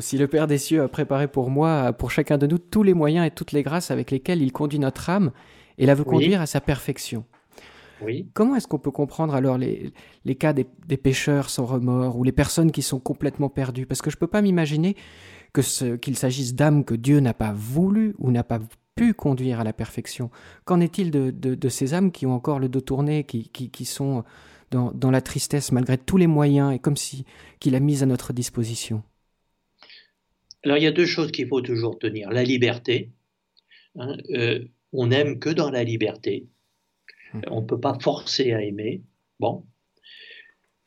[0.01, 2.93] si le Père des cieux a préparé pour moi, pour chacun de nous, tous les
[2.93, 5.31] moyens et toutes les grâces avec lesquelles il conduit notre âme
[5.77, 7.23] et la veut conduire à sa perfection.
[8.01, 8.27] Oui.
[8.33, 9.93] Comment est-ce qu'on peut comprendre alors les,
[10.25, 13.85] les cas des, des, pécheurs sans remords ou les personnes qui sont complètement perdues?
[13.85, 14.97] Parce que je ne peux pas m'imaginer
[16.01, 18.59] qu'il s'agisse d'âmes que Dieu n'a pas voulu ou n'a pas
[18.95, 20.29] pu conduire à la perfection.
[20.65, 24.23] Qu'en est-il de, ces âmes qui ont encore le dos tourné, qui, qui, sont
[24.71, 27.25] dans, la tristesse malgré tous les moyens et comme si
[27.59, 29.03] qu'il a mis à notre disposition?
[30.63, 32.29] Alors il y a deux choses qu'il faut toujours tenir.
[32.29, 33.09] La liberté.
[33.95, 36.47] Hein, euh, on n'aime que dans la liberté.
[37.33, 37.41] Hum.
[37.47, 39.01] On ne peut pas forcer à aimer.
[39.39, 39.65] Bon.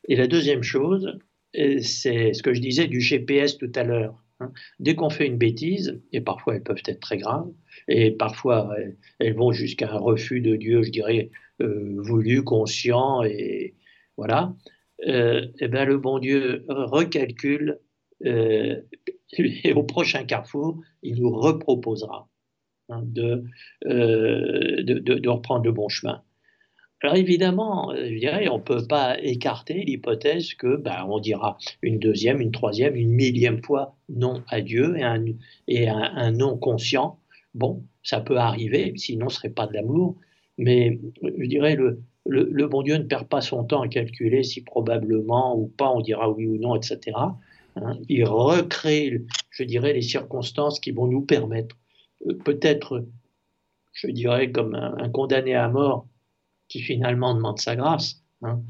[0.07, 1.19] Et la deuxième chose,
[1.57, 4.23] euh, c'est ce que je disais du GPS tout à l'heure.
[4.39, 4.51] Hein.
[4.79, 7.51] Dès qu'on fait une bêtise, et parfois elles peuvent être très graves,
[7.87, 8.75] et parfois
[9.19, 11.29] elles, vont jusqu'à un refus de Dieu, je dirais,
[11.61, 13.75] euh, voulu, conscient, et
[14.17, 14.53] voilà,
[15.07, 17.79] euh, et ben le bon Dieu recalcule,
[18.25, 18.81] euh,
[19.37, 22.29] et au prochain carrefour, il nous reproposera
[22.89, 23.43] hein, de,
[25.27, 26.23] reprendre le bon chemin.
[27.01, 31.57] Alors évidemment, euh, je dirais, on ne peut pas écarter l'hypothèse que ben, on dira
[31.81, 35.25] une deuxième, une troisième, une millième fois non à Dieu et un,
[35.67, 37.19] et un, non conscient.
[37.53, 40.15] Bon, ça peut arriver, sinon ce serait pas de l'amour.
[40.57, 44.61] Mais je dirais, le, le, bon Dieu ne perd pas son temps à calculer si
[44.63, 47.17] probablement ou pas on dira oui ou non, etc.
[47.75, 47.97] Hein.
[48.07, 51.75] il recrée, je dirais, les circonstances qui vont nous permettre,
[52.27, 53.05] euh, peut-être,
[53.93, 56.07] je dirais, comme un condamné à mort,
[56.67, 58.23] qui finalement demande sa grâce.
[58.41, 58.61] Hein.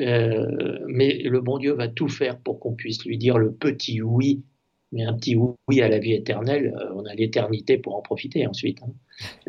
[0.00, 4.00] Euh, mais le bon Dieu va tout faire pour qu'on puisse lui dire le petit
[4.02, 4.44] oui,
[4.92, 8.46] mais un petit oui à la vie éternelle, euh, on a l'éternité pour en profiter
[8.46, 8.82] ensuite.
[8.82, 8.92] Hein.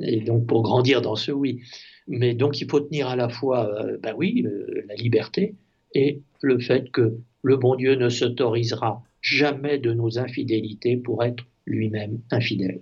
[0.01, 1.61] Et donc pour grandir dans ce oui.
[2.07, 3.71] Mais donc il faut tenir à la fois,
[4.03, 4.45] ben oui,
[4.88, 5.55] la liberté
[5.95, 11.43] et le fait que le bon Dieu ne s'autorisera jamais de nos infidélités pour être
[11.65, 12.81] lui-même infidèle.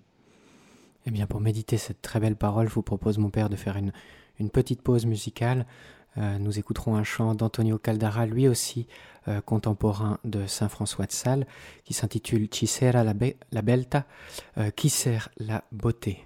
[1.06, 3.78] Eh bien, pour méditer cette très belle parole, je vous propose, mon Père, de faire
[3.78, 3.92] une,
[4.40, 5.66] une petite pause musicale.
[6.18, 8.88] Euh, nous écouterons un chant d'Antonio Caldara, lui aussi
[9.28, 11.48] euh, contemporain de Saint François de Sales,
[11.86, 13.14] qui s'intitule Ci sera la,
[13.52, 14.06] la belta,
[14.58, 16.26] euh, qui sert la beauté?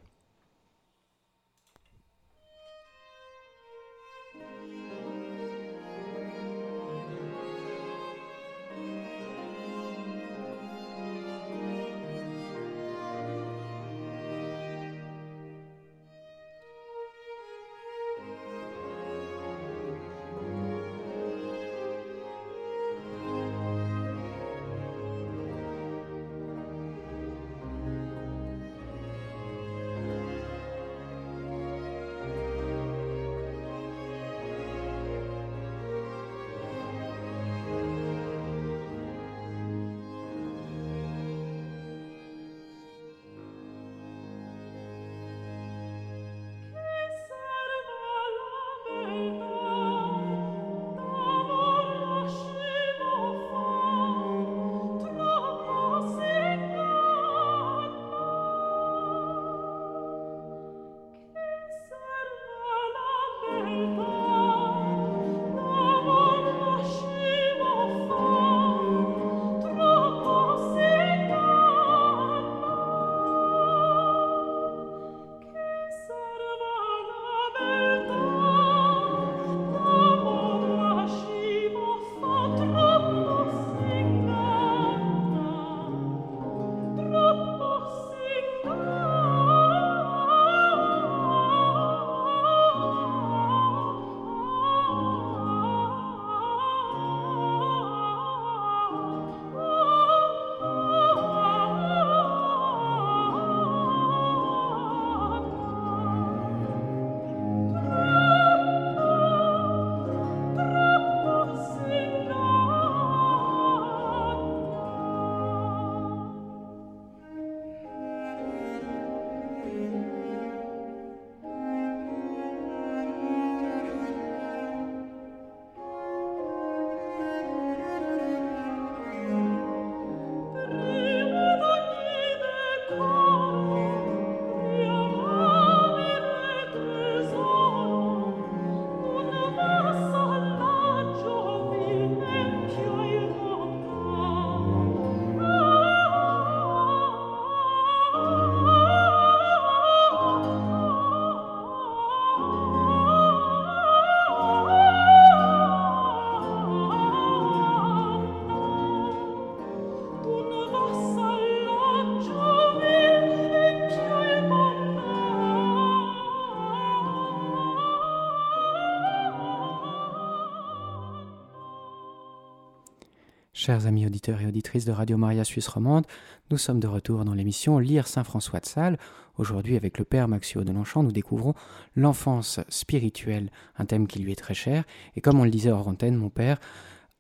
[173.68, 176.06] Chers amis auditeurs et auditrices de Radio Maria Suisse Romande,
[176.52, 178.98] nous sommes de retour dans l'émission Lire Saint François de Sales.
[179.38, 181.54] Aujourd'hui, avec le Père Maxio de Longchamp, nous découvrons
[181.94, 184.86] l'enfance spirituelle, un thème qui lui est très cher.
[185.18, 186.62] Et comme on le disait hors antenne, mon Père,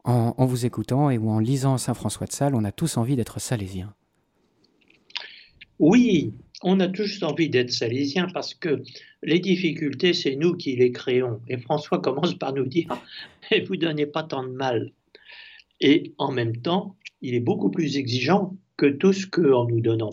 [0.06, 3.18] en, vous écoutant et ou en lisant Saint François de Sales, on a tous envie
[3.18, 3.93] d'être salésiens.
[5.80, 6.34] Oui,
[6.64, 8.84] on a tous envie d'être salésiens parce que
[9.22, 11.41] les difficultés, c'est nous qui les créons.
[11.50, 12.88] Et François commence par nous dire,
[13.52, 14.93] et vous donnez pas tant de mal.
[15.80, 20.09] Et en même temps, il est beaucoup plus exigeant que tout ce qu'en nous donnant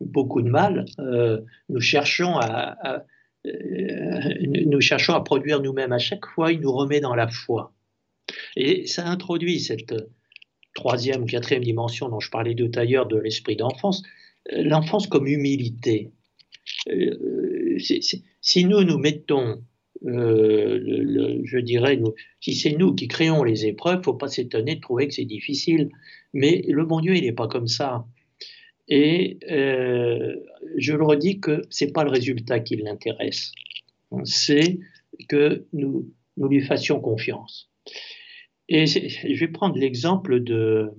[0.00, 3.04] beaucoup de mal, euh, nous, cherchons à,
[3.46, 4.34] euh,
[4.66, 5.92] nous cherchons à produire nous-mêmes.
[5.92, 7.72] À chaque fois, il nous remet dans la foi.
[8.56, 9.94] Et ça introduit cette
[10.74, 14.02] troisième, quatrième dimension dont je parlais tout ailleurs de l'esprit d'enfance,
[14.52, 16.12] euh, l'enfance comme humilité.
[17.78, 19.62] si nous nous mettons
[20.06, 22.00] euh, je dirais,
[22.40, 25.14] si c'est nous qui créons les épreuves, il ne faut pas s'étonner de trouver que
[25.14, 25.90] c'est difficile.
[26.32, 28.06] Mais le bon Dieu, il n'est pas comme ça.
[28.88, 30.34] Et euh,
[30.76, 33.52] je le redis que ce n'est pas le résultat qui l'intéresse.
[34.24, 34.80] C'est
[35.28, 37.70] que nous, nous lui fassions confiance.
[38.68, 40.90] Et je vais prendre l'exemple de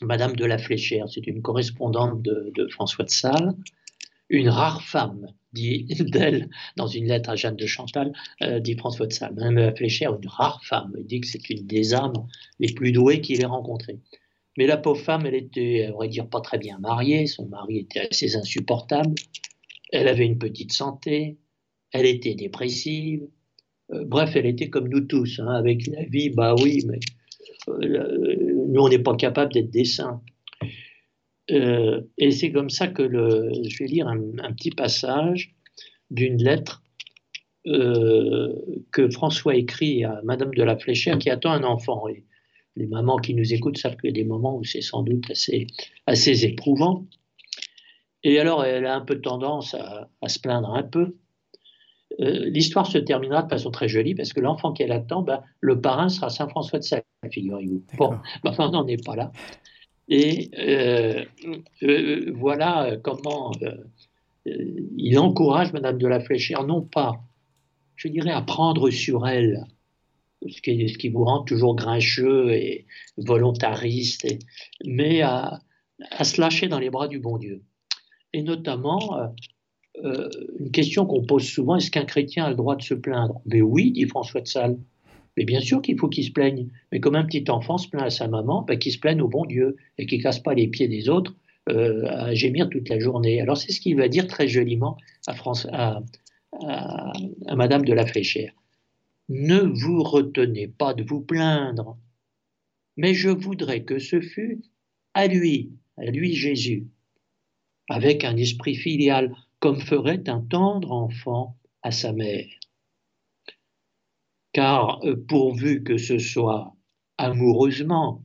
[0.00, 1.08] Madame de la Fléchère.
[1.08, 3.54] C'est une correspondante de, de François de Sales,
[4.30, 8.12] une rare femme dit d'elle dans une lettre à Jeanne de Chantal,
[8.42, 9.34] euh, dit François de Sales.
[9.34, 12.26] Madame Fléchère, une rare femme, il dit que c'est une des âmes
[12.58, 13.98] les plus douées qu'il ait rencontrées.
[14.56, 17.78] Mais la pauvre femme, elle était, on va dire, pas très bien mariée, son mari
[17.78, 19.14] était assez insupportable,
[19.92, 21.38] elle avait une petite santé,
[21.92, 23.26] elle était dépressive,
[23.92, 27.00] euh, bref, elle était comme nous tous, hein, avec la vie, bah oui, mais
[27.68, 30.22] euh, nous, on n'est pas capable d'être des saints.
[31.50, 35.54] Euh, et c'est comme ça que le, je vais lire un, petit passage
[36.10, 36.82] d'une lettre
[37.66, 38.54] euh,
[38.92, 42.08] que François écrit à Madame de la Fléchère qui attend un enfant.
[42.08, 42.24] Et
[42.76, 45.30] les mamans qui nous écoutent savent qu'il y a des moments où c'est sans doute
[45.30, 45.66] assez,
[46.06, 47.06] assez éprouvant.
[48.22, 51.16] Et alors, elle a un peu tendance à, se plaindre un peu.
[52.20, 55.80] Euh, l'histoire se terminera de façon très jolie parce que l'enfant qu'elle attend, ben, le
[55.80, 57.82] parrain sera Saint François de Sales, figurez-vous.
[57.96, 59.32] Bon, ben, on n'en est pas là.
[60.10, 61.24] Et euh,
[61.84, 63.76] euh, voilà comment euh,
[64.96, 67.22] il encourage Madame de la Fléchère, non pas,
[67.94, 69.64] je dirais, à prendre sur elle,
[70.48, 72.86] ce qui, vous rend toujours grincheux et
[73.18, 74.26] volontariste,
[74.84, 75.60] mais à,
[76.22, 77.62] se lâcher dans les bras du bon Dieu.
[78.32, 79.32] Et notamment,
[80.02, 83.40] une question qu'on pose souvent, est-ce qu'un chrétien a le droit de se plaindre?
[83.44, 84.78] Mais oui, dit François de Sales.
[85.40, 86.68] Mais bien sûr qu'il faut qu'il se plaigne.
[86.92, 89.28] Mais comme un petit enfant se plaint à sa maman, ben, qu'il se plaigne au
[89.28, 91.34] bon Dieu et qu'il casse pas les pieds des autres
[91.70, 93.40] euh, à gémir toute la journée.
[93.40, 96.02] Alors c'est ce qu'il va dire très joliment à,
[96.60, 98.52] à, Madame de la Fléchère.
[99.30, 101.96] Ne vous retenez pas de vous plaindre,
[102.98, 104.60] mais je voudrais que ce fût
[105.14, 106.86] à lui, à lui Jésus,
[107.88, 112.59] avec un esprit filial, comme ferait un tendre enfant à sa mère
[114.52, 116.74] car euh, pourvu que ce soit
[117.18, 118.22] amoureusement,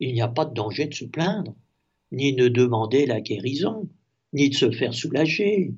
[0.00, 1.54] il n'y a pas de danger de se plaindre,
[2.12, 3.88] ni de demander la guérison,
[4.32, 5.74] ni de se faire soulager.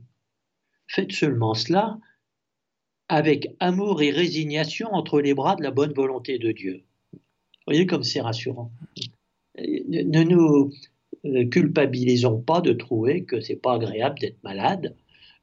[0.87, 1.99] Faites seulement cela
[3.09, 6.85] avec amour et résignation entre les bras de la bonne volonté de Dieu.
[7.13, 7.19] Vous
[7.67, 8.71] voyez comme c'est rassurant.
[9.57, 10.71] Ne nous
[11.25, 14.95] euh, culpabilisons pas de trouver que c'est pas agréable d'être malade,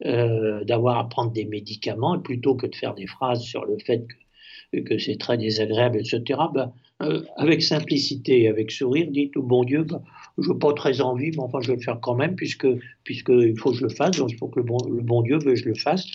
[0.04, 4.06] euh, d'avoir à prendre des médicaments, plutôt que de faire des phrases sur le fait
[4.74, 9.84] que, c'est très désagréable, etc., ben, euh, avec simplicité, avec sourire, dites au bon Dieu,
[9.84, 10.04] ben,
[10.38, 12.68] je n'ai pas très envie, mais enfin je vais le faire quand même, puisque
[13.06, 15.38] puisqu'il faut que je le fasse, donc il faut que le bon, le bon Dieu
[15.38, 16.06] veut que je le fasse,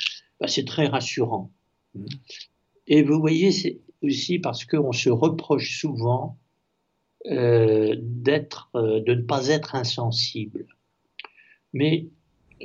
[0.41, 1.51] ben, c'est très rassurant.
[2.87, 6.37] Et vous voyez, c'est aussi parce qu'on se reproche souvent
[7.31, 10.67] euh, d'être, de ne pas être insensible.
[11.73, 12.09] Mais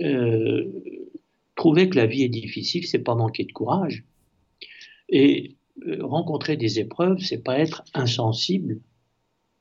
[0.02, 0.66] euh,
[1.56, 4.04] trouver que la vie est difficile, c'est pas manquer de courage.
[5.10, 5.56] Et
[5.88, 8.80] euh, rencontrer des épreuves, c'est pas être insensible,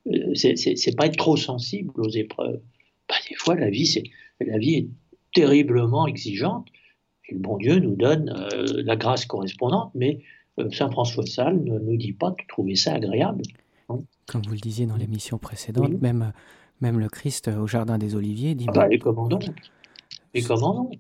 [0.06, 2.60] euh, c'est pas être trop sensible aux épreuves.
[3.08, 4.04] Bah, des fois, la vie, c'est
[4.40, 4.88] la vie est
[5.34, 6.68] terriblement exigeante.
[7.28, 8.34] Et le bon Dieu nous donne
[8.84, 10.20] la grâce correspondante, mais
[10.72, 13.42] Saint François de Sales ne nous dit pas de trouver ça agréable.
[13.88, 14.00] Hein?
[14.26, 16.32] Comme vous le disiez dans l'émission précédente, même,
[16.80, 18.66] même le Christ au Jardin des Oliviers dit...
[18.68, 19.44] Ah bah, et comment donc?
[20.34, 20.90] Et comment non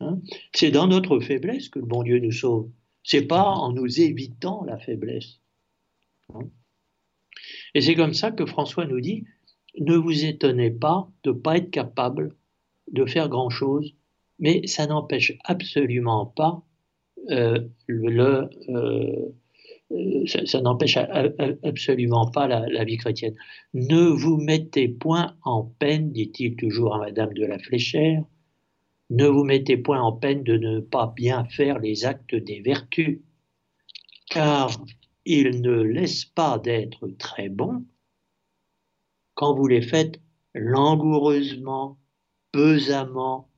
[0.00, 0.18] Hein.
[0.54, 2.70] c'est dans notre faiblesse que le bon Dieu nous sauve.
[3.02, 5.40] C'est pas en nous évitant la faiblesse.
[6.34, 6.48] Hein.
[7.74, 9.24] Et c'est comme ça que François nous dit
[9.78, 12.34] ne vous étonnez pas de ne pas être capable
[12.90, 13.94] de faire grand chose,
[14.38, 16.64] mais ça n'empêche absolument pas
[17.30, 19.28] euh, le, euh,
[19.92, 20.96] euh, ça, n'empêche
[21.62, 23.34] absolument pas la, vie chrétienne.
[23.74, 28.24] Ne vous mettez point en peine, dit-il toujours à Madame de la Fléchère,
[29.10, 33.20] ne vous mettez point en peine de ne pas bien faire les actes des vertus,
[34.30, 34.70] car
[35.24, 37.84] ils ne laissent pas d'être très bons
[39.34, 40.20] quand vous les faites
[40.54, 41.98] langoureusement,
[42.52, 43.48] pesamment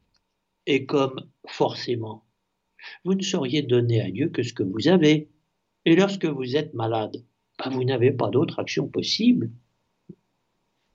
[0.66, 2.24] et comme forcément.
[3.04, 5.28] Vous ne sauriez donner à Dieu que ce que vous avez.
[5.84, 7.24] Et lorsque vous êtes malade,
[7.58, 9.50] ben, vous n'avez pas d'autre action possible.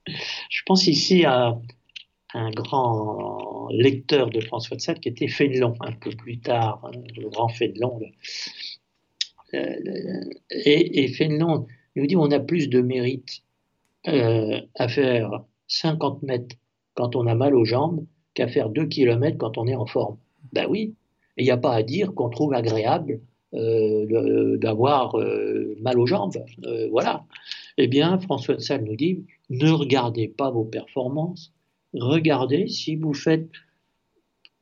[0.07, 1.59] Je pense ici à
[2.33, 6.91] un grand lecteur de François de Sales qui était Fénelon, un peu plus tard, hein,
[7.15, 7.99] le grand Fénelon.
[9.53, 13.43] Et, et Fénelon nous dit on a plus de mérite
[14.07, 16.55] euh, à faire 50 mètres
[16.93, 20.17] quand on a mal aux jambes qu'à faire 2 km quand on est en forme.
[20.53, 20.95] Ben oui,
[21.35, 23.19] il n'y a pas à dire qu'on trouve agréable
[23.53, 26.37] euh, d'avoir euh, mal aux jambes.
[26.89, 27.25] Voilà.
[27.77, 31.53] Eh bien, François de Sales nous dit ne regardez pas vos performances,
[31.93, 33.49] regardez si vous faites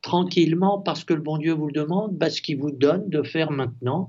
[0.01, 3.51] tranquillement parce que le bon Dieu vous le demande, ce qu'il vous donne de faire
[3.51, 4.07] maintenant.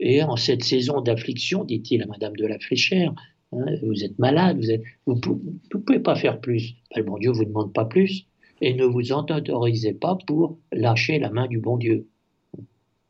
[0.00, 3.14] Et en cette saison d'affliction, dit-il à Madame de la Fléchère,
[3.52, 4.60] hein, vous êtes malade,
[5.06, 5.20] vous ne
[5.68, 6.74] pouvez pas faire plus.
[6.94, 8.26] Ben, le bon Dieu ne vous demande pas plus
[8.60, 12.08] et ne vous autorisez pas pour lâcher la main du bon Dieu.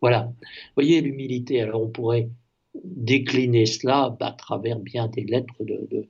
[0.00, 0.32] Voilà.
[0.40, 1.60] Vous voyez l'humilité.
[1.60, 2.28] Alors on pourrait
[2.84, 6.08] décliner cela à travers bien des lettres de,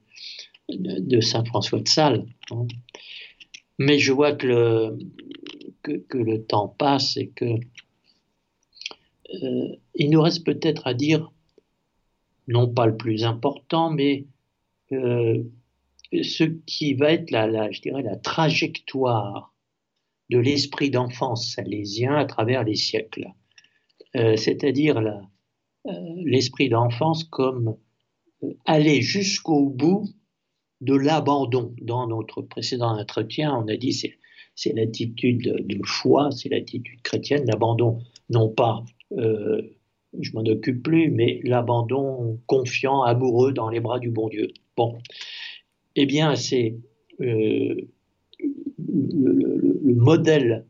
[1.20, 2.26] Saint François de Sales.
[2.50, 2.66] Hein.
[3.78, 4.98] Mais je vois que le,
[5.82, 7.44] que, le temps passe et que
[9.42, 11.32] euh, il nous reste peut-être à dire,
[12.46, 14.26] non pas le plus important, mais
[14.92, 15.42] euh,
[16.22, 19.52] ce qui va être la, je dirais, la trajectoire
[20.30, 23.28] de l'esprit d'enfance salésien à travers les siècles.
[24.16, 25.02] Euh, c'est-à-dire
[26.24, 27.76] l'esprit d'enfance comme
[28.64, 30.08] aller jusqu'au bout
[30.84, 31.74] de l'abandon.
[31.80, 34.14] Dans notre précédent entretien, on a dit c'est
[34.56, 37.98] c'est l'attitude de foi, c'est l'attitude chrétienne, l'abandon,
[38.30, 38.84] non pas
[40.20, 44.48] je m'en occupe plus, mais l'abandon confiant, amoureux dans les bras du bon Dieu.
[44.76, 44.98] Bon,
[45.96, 46.76] eh bien, c'est
[47.20, 47.74] euh,
[48.78, 50.66] le, modèle,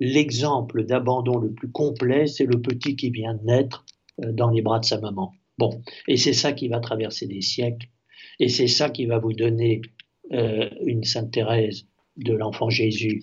[0.00, 3.84] l'exemple d'abandon le plus complet, c'est le petit qui vient de naître
[4.24, 5.32] euh, dans les bras de sa maman.
[5.58, 7.88] Bon, et c'est ça qui va traverser des siècles,
[8.40, 9.82] et c'est ça qui va vous donner
[10.32, 13.22] euh, une Sainte Thérèse de l'enfant Jésus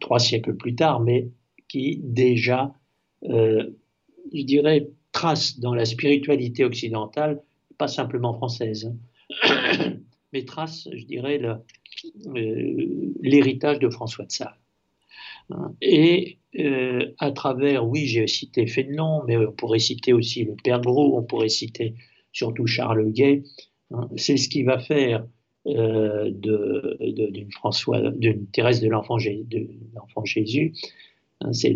[0.00, 1.28] trois siècles plus tard, mais
[1.68, 2.74] qui déjà,
[3.22, 3.70] je
[4.32, 7.42] dirais, trace dans la spiritualité occidentale,
[7.78, 8.92] pas simplement française,
[9.44, 9.92] hein,
[10.32, 14.56] mais trace, je dirais, euh, l'héritage de François de Sales.
[15.82, 20.80] Et euh, à travers, oui, j'ai cité Fénelon, mais on pourrait citer aussi le Père
[20.80, 21.94] Gros, on pourrait citer
[22.32, 23.42] surtout Charles Gay.
[23.92, 24.08] Hein.
[24.16, 25.26] c'est ce qui va faire
[25.66, 27.48] euh, d'une
[28.52, 30.72] Thérèse de l'Enfant Jésus.
[31.40, 31.74] Hein, c'est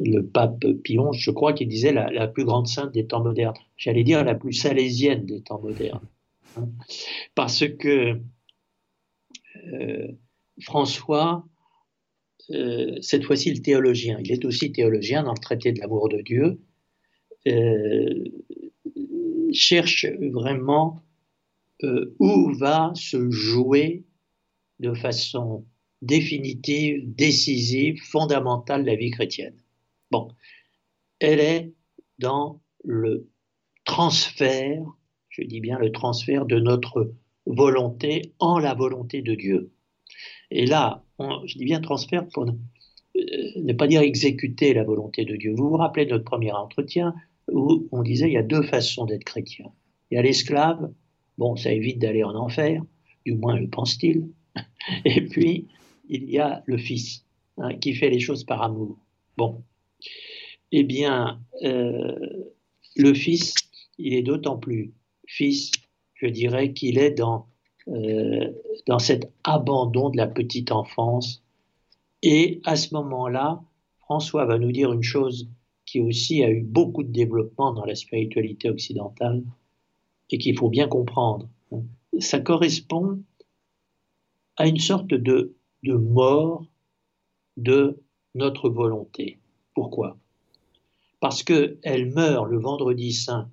[0.00, 3.56] le, pape Pion, je crois, qui disait la, plus grande sainte des temps modernes.
[3.76, 6.06] J'allais dire la plus salésienne des temps modernes.
[6.56, 6.70] Hein.
[7.34, 8.18] Parce que
[9.66, 10.08] euh,
[10.62, 11.44] François,
[12.50, 16.22] euh, cette fois-ci le théologien, il est aussi théologien dans le traité de l'amour de
[16.22, 16.58] Dieu,
[19.52, 21.02] cherche vraiment
[22.20, 24.04] où va se jouer
[24.78, 25.64] de façon
[26.00, 29.56] définitive, décisive, fondamentale la vie chrétienne.
[30.10, 30.28] Bon,
[31.18, 31.72] elle est
[32.18, 33.28] dans le
[33.84, 34.84] transfert
[35.32, 37.14] je dis bien le transfert de notre
[37.46, 39.72] volonté en la volonté de Dieu.
[40.50, 42.52] Et là, je dis bien transfert pour ne,
[43.16, 45.54] euh, pas dire exécuter la volonté de Dieu.
[45.56, 47.14] Vous vous rappelez de notre premier entretien
[47.52, 49.66] où on disait il y a deux façons d'être chrétien.
[50.10, 50.92] Il y a l'esclave,
[51.38, 52.82] bon, ça évite d'aller en enfer,
[53.24, 54.28] du moins le pense-t-il.
[55.04, 55.68] Et puis,
[56.08, 57.24] il y a le Fils,
[57.58, 58.98] hein, qui fait les choses par amour.
[59.36, 59.62] Bon,
[60.72, 62.18] eh bien, euh,
[62.96, 63.54] le Fils,
[63.98, 64.92] il est d'autant plus
[65.26, 65.70] fils,
[66.14, 67.46] je dirais qu'il est dans,
[67.88, 68.52] euh,
[68.86, 71.42] dans cet abandon de la petite enfance.
[72.22, 73.62] Et à ce moment-là,
[74.00, 75.48] François va nous dire une chose
[75.92, 79.44] qui aussi a eu beaucoup de développement dans la spiritualité occidentale
[80.30, 81.50] et qu'il faut bien comprendre.
[82.18, 83.22] Ça correspond
[84.56, 86.64] à une sorte de, de mort
[87.58, 88.00] de
[88.34, 89.38] notre volonté.
[89.74, 90.16] Pourquoi?
[91.20, 93.50] Parce qu'elle meurt le vendredi saint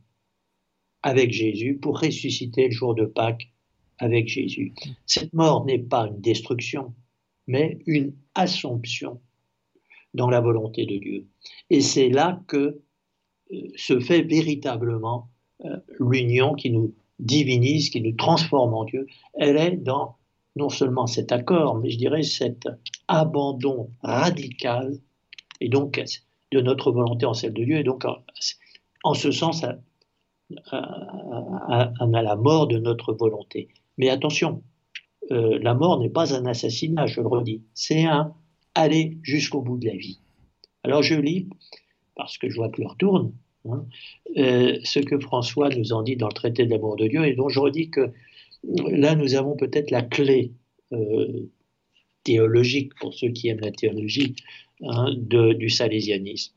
[1.04, 3.52] avec Jésus pour ressusciter le jour de Pâques
[3.98, 4.74] avec Jésus.
[5.06, 6.94] Cette mort n'est pas une destruction,
[7.48, 9.20] mais une assomption
[10.14, 11.28] dans la volonté de Dieu.
[11.70, 12.82] Et c'est là que
[13.76, 15.30] se fait véritablement
[16.00, 19.08] l'union qui nous divinise, qui nous transforme en Dieu.
[19.34, 20.16] Elle est dans
[20.56, 22.68] non seulement cet accord, mais je dirais cet
[23.08, 24.98] abandon radical,
[25.62, 26.02] et donc
[26.52, 28.06] de notre volonté en celle de Dieu, et donc
[29.04, 29.80] en, ce sens à,
[30.72, 33.70] à, la mort de notre volonté.
[33.98, 34.64] Mais attention,
[35.32, 38.34] euh, la mort n'est pas un assassinat, je le redis, c'est un
[38.80, 40.20] aller jusqu'au bout de la vie.
[40.84, 41.48] Alors je lis,
[42.16, 43.34] parce que je vois que l'heure tourne,
[43.68, 43.86] hein,
[44.38, 47.36] euh, ce que François nous en dit dans le traité de l'amour de Dieu, et
[47.36, 48.12] dont je redis que
[48.64, 50.54] là nous avons peut-être la clé
[50.94, 51.50] euh,
[52.24, 54.36] théologique, pour ceux qui aiment la théologie,
[54.82, 56.54] hein, du salésianisme.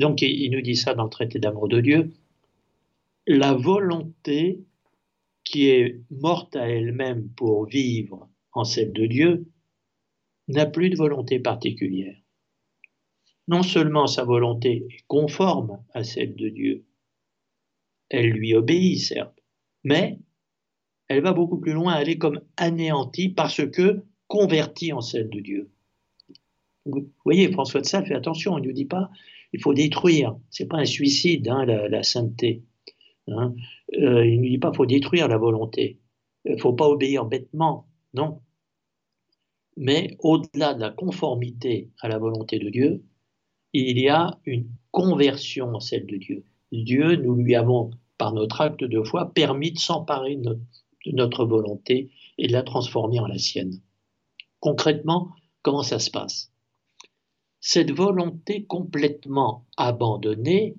[0.00, 2.12] donc il nous dit ça dans le traité d'amour de Dieu,
[3.26, 4.60] la volonté
[5.44, 9.46] qui est morte à elle-même pour vivre en celle de Dieu,
[10.52, 12.16] n'a plus de volonté particulière.
[13.48, 16.84] Non seulement sa volonté est conforme à celle de Dieu,
[18.08, 19.42] elle lui obéit, certes,
[19.84, 20.18] mais
[21.08, 25.40] elle va beaucoup plus loin, elle est comme anéantie parce que convertie en celle de
[25.40, 25.70] Dieu.
[26.84, 29.10] Vous voyez, François de Sales fait attention, il ne nous dit pas
[29.52, 32.62] il faut détruire, ce n'est pas un suicide, hein, la sainteté.
[33.28, 33.54] Hein.
[33.94, 36.00] Euh, il ne dit pas faut détruire la volonté.
[36.44, 38.40] Il ne faut pas obéir bêtement, non.
[39.76, 43.02] Mais au-delà de la conformité à la volonté de Dieu,
[43.72, 46.44] il y a une conversion en celle de Dieu.
[46.72, 50.58] Dieu, nous lui avons, par notre acte de foi, permis de s'emparer de,
[51.06, 53.80] notre volonté et de la transformer en la sienne.
[54.60, 55.30] Concrètement,
[55.62, 56.52] comment ça se passe?
[57.60, 60.76] Cette volonté complètement abandonnée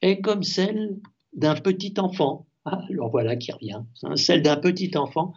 [0.00, 1.00] est comme celle
[1.32, 2.46] d'un petit enfant.
[2.64, 3.82] Ah, alors voilà qui revient.
[4.02, 5.32] Hein, celle d'un petit enfant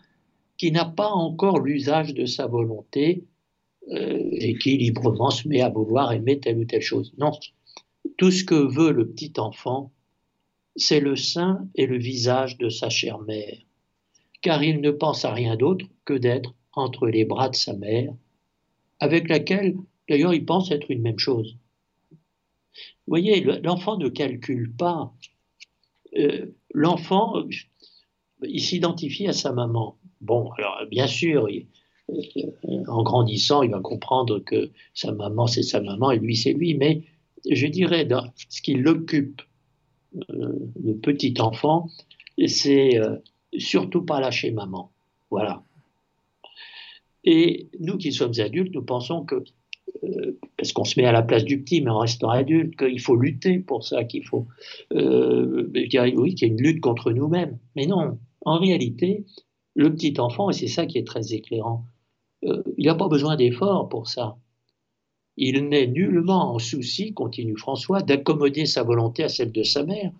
[0.57, 3.25] qui n'a pas encore l'usage de sa volonté
[3.91, 7.13] euh, et qui librement se met à vouloir aimer telle ou telle chose.
[7.17, 7.31] Non.
[8.17, 9.91] Tout ce que veut le petit enfant,
[10.75, 13.57] c'est le sein et le visage de sa chère mère,
[14.41, 18.13] car il ne pense à rien d'autre que d'être entre les bras de sa mère,
[18.99, 19.75] avec laquelle,
[20.09, 21.57] d'ailleurs, il pense être une même chose.
[22.73, 25.13] Vous voyez, l'enfant ne calcule pas
[26.17, 27.43] euh, l'enfant,
[28.43, 29.97] il s'identifie à sa maman.
[30.21, 35.81] Bon, alors bien sûr, euh, en grandissant, il va comprendre que sa maman, c'est sa
[35.81, 37.03] maman et lui, c'est lui, mais
[37.49, 38.07] je dirais,
[38.49, 39.41] ce qui l'occupe,
[40.29, 40.53] euh,
[40.83, 41.89] le petit enfant,
[42.47, 42.99] c'est
[43.57, 44.91] surtout pas lâcher maman.
[45.29, 45.63] Voilà.
[47.23, 49.43] Et nous qui sommes adultes, nous pensons que
[50.03, 52.99] euh, parce qu'on se met à la place du petit, mais en restant adulte, qu'il
[52.99, 54.47] faut lutter pour ça, qu'il faut,
[54.93, 55.89] euh, oui,
[56.35, 57.57] qu'il y a une lutte contre nous-mêmes.
[57.75, 59.25] Mais non, en réalité,
[59.75, 61.85] le petit enfant, et c'est ça qui est très éclairant,
[62.45, 64.37] euh, il n'a pas besoin d'efforts pour ça.
[65.37, 70.11] Il n'est nullement en souci, continue François, d'accommoder sa volonté à celle de sa mère,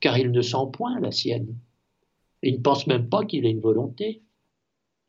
[0.00, 1.56] car il ne sent point la sienne.
[2.42, 4.22] il ne pense même pas qu'il ait une volonté,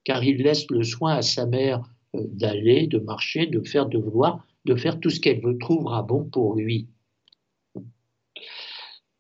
[0.06, 1.84] car il laisse le soin à sa mère
[2.16, 6.24] euh, d'aller, de marcher, de faire, de vouloir, de faire tout ce qu'elle trouvera bon
[6.24, 6.88] pour lui.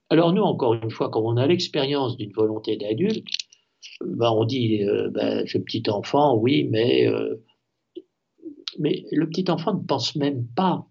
[0.09, 3.25] Alors nous, encore une fois, quand on a l'expérience d'une volonté d'adulte,
[4.01, 7.43] ben on dit, euh, ben, ce petit enfant, oui, mais, euh,
[8.79, 10.87] mais le petit enfant ne pense même pas.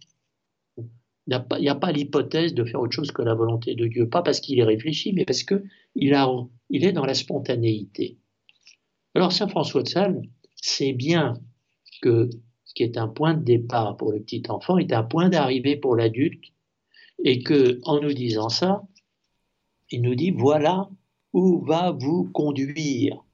[1.29, 4.23] Il n'y a pas, l'hypothèse de faire autre chose que la volonté de Dieu, pas
[4.23, 5.63] parce qu'il est réfléchi, mais parce qu'il
[5.95, 8.19] il est dans la spontanéité.
[9.15, 10.23] Alors Saint François de Sales,
[10.57, 11.35] c'est bien
[12.01, 12.29] que
[12.65, 15.77] ce qui est un point de départ pour le petit enfant est un point d'arrivée
[15.77, 16.45] pour l'adulte
[17.23, 18.83] et que en nous disant ça,
[19.91, 20.89] il nous dit voilà
[21.33, 23.25] où va vous conduire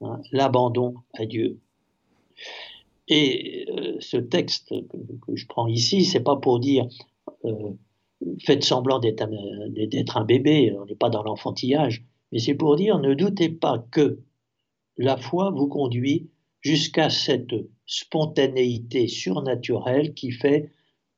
[0.00, 1.60] hein, l'abandon à Dieu?
[3.08, 4.96] Et euh, ce texte que,
[5.34, 6.86] je prends ici, c'est pas pour dire
[7.44, 7.70] euh,
[8.44, 9.22] faites semblant d'être
[10.16, 14.20] un, bébé, on n'est pas dans l'enfantillage, mais c'est pour dire ne doutez pas que
[14.96, 16.30] la foi vous conduit
[16.60, 17.54] jusqu'à cette
[17.86, 20.70] spontanéité surnaturelle qui fait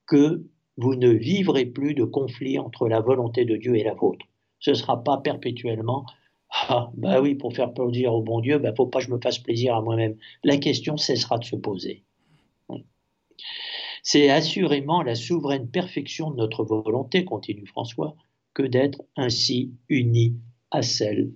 [0.07, 0.45] que
[0.77, 4.27] vous ne vivrez plus de conflit entre la volonté de Dieu et la vôtre.
[4.65, 6.07] Ce ne sera pas perpétuellement
[6.49, 9.05] Ah, bah oui, pour faire plaisir au bon Dieu, il bah, ne faut pas que
[9.05, 10.17] je me fasse plaisir à moi-même.
[10.43, 12.03] La question cessera de se poser.
[14.03, 18.17] C'est assurément la souveraine perfection de notre volonté, continue François,
[18.55, 20.35] que d'être ainsi unis
[20.71, 21.33] à celle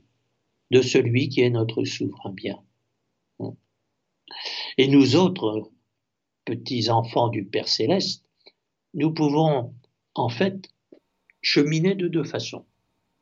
[0.70, 2.62] de celui qui est notre souverain bien.
[4.78, 5.70] Et nous autres,
[6.46, 8.24] petits enfants du Père céleste,
[8.94, 9.74] nous pouvons
[10.14, 10.70] en fait
[11.42, 12.64] cheminer de deux façons.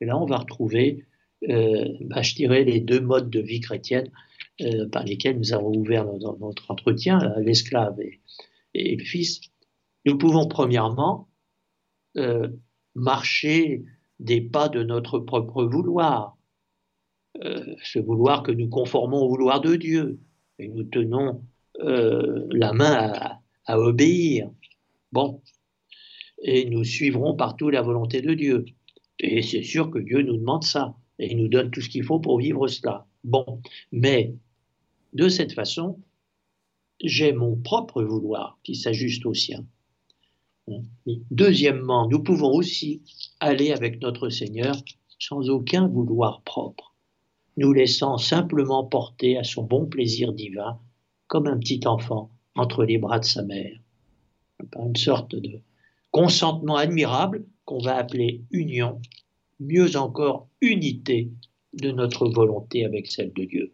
[0.00, 1.04] Et là, on va retrouver,
[1.48, 4.10] euh, bah, je dirais, les deux modes de vie chrétienne
[4.60, 7.98] euh, par lesquels nous avons ouvert notre, entretien, l'esclave
[8.74, 9.40] et, le fils.
[10.04, 11.28] Nous pouvons premièrement
[12.16, 12.48] euh,
[12.94, 13.84] marcher
[14.20, 16.36] des pas de notre propre vouloir,
[17.44, 20.18] euh, ce vouloir que nous conformons au vouloir de Dieu,
[20.58, 21.42] et nous tenons
[21.80, 24.50] euh, la main à, à, obéir.
[25.12, 25.42] Bon,
[26.42, 28.64] et nous suivrons partout la volonté de Dieu.
[29.20, 32.04] Et c'est sûr que Dieu nous demande ça, et il nous donne tout ce qu'il
[32.04, 33.06] faut pour vivre cela.
[33.24, 33.60] Bon,
[33.92, 34.34] mais
[35.14, 35.98] de cette façon,
[37.02, 39.64] j'ai mon propre vouloir qui s'ajuste au sien.
[41.30, 43.02] Deuxièmement, nous pouvons aussi
[43.40, 44.76] aller avec notre Seigneur
[45.18, 46.94] sans aucun vouloir propre,
[47.56, 50.78] nous laissant simplement porter à son bon plaisir divin,
[51.28, 53.78] comme un petit enfant entre les bras de sa mère.
[54.76, 55.60] Une sorte de
[56.10, 59.00] consentement admirable qu'on va appeler union,
[59.60, 61.28] mieux encore unité
[61.74, 63.72] de notre volonté avec celle de Dieu.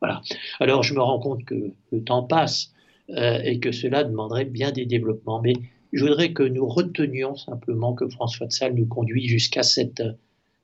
[0.00, 0.22] Voilà.
[0.60, 2.72] Alors je me rends compte que le temps passe
[3.10, 5.54] euh, et que cela demanderait bien des développements, mais
[5.92, 10.02] je voudrais que nous retenions simplement que François de Sales nous conduit jusqu'à cette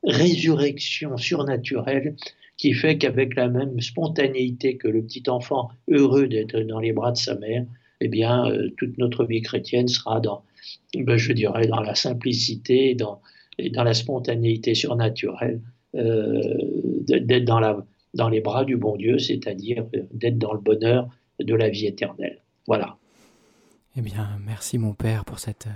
[0.05, 2.17] résurrection surnaturelle
[2.57, 7.13] qui fait qu'avec la même spontanéité que le petit enfant heureux d'être dans les bras
[7.13, 7.65] de sa mère,
[8.01, 10.45] eh bien, euh, toute notre vie chrétienne sera dans,
[10.95, 13.21] ben, je dirais, dans la simplicité et dans,
[13.73, 15.61] dans la spontanéité surnaturelle
[15.95, 16.41] euh,
[17.07, 17.85] d'être dans,
[18.15, 21.09] dans les bras du bon Dieu, c'est-à-dire d'être dans le bonheur
[21.41, 22.41] de la vie éternelle.
[22.67, 22.97] Voilà.
[23.97, 25.69] Eh bien, merci mon Père pour cette,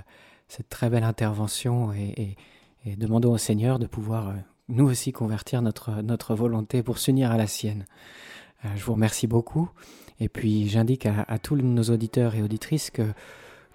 [0.49, 2.37] cette très belle intervention et,
[2.97, 4.35] demandons au Seigneur de pouvoir euh,
[4.69, 7.85] nous aussi convertir notre, notre volonté pour s'unir à la sienne.
[8.65, 9.69] Euh, je vous remercie beaucoup
[10.21, 13.03] et puis j'indique à, tous nos auditeurs et auditrices que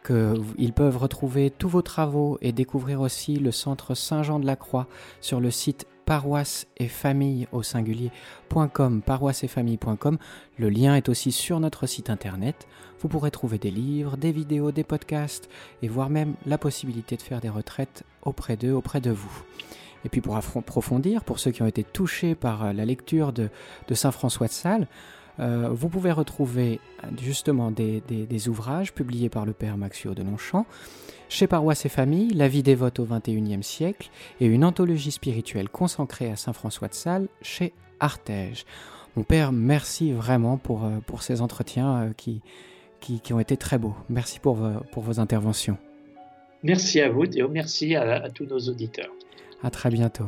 [0.05, 4.87] qu'ils peuvent retrouver tous vos travaux et découvrir aussi le centre Saint-Jean de la Croix
[5.19, 9.49] sur le site paroisse et famille au singulier.com, paroisse et.
[10.57, 12.67] Le lien est aussi sur notre site internet.
[12.99, 15.49] Vous pourrez trouver des livres, des vidéos, des podcasts
[15.81, 19.43] et voire même la possibilité de faire des retraites auprès d'eux, auprès de vous.
[20.03, 23.49] Et puis pour approfondir, pour ceux qui ont été touchés par euh, la lecture de,
[23.93, 24.87] Saint François de Sales,
[25.39, 30.23] euh, vous pouvez retrouver euh, justement des, des, ouvrages publiés par le père Maxio de
[30.23, 30.65] Longchamp,
[31.29, 34.09] chez Paroisse et Famille, La vie dévote au XXIe siècle
[34.39, 38.65] et une anthologie spirituelle consacrée à Saint François de Sales chez Artege.
[39.15, 42.41] Mon père, merci vraiment pour, euh, pour ces entretiens qui,
[42.99, 43.95] qui, qui, ont été très beaux.
[44.09, 44.59] Merci pour,
[44.91, 45.77] pour vos interventions.
[46.63, 47.49] Merci à vous, Théo.
[47.49, 49.11] Merci à, à tous nos auditeurs.
[49.63, 50.27] À très bientôt.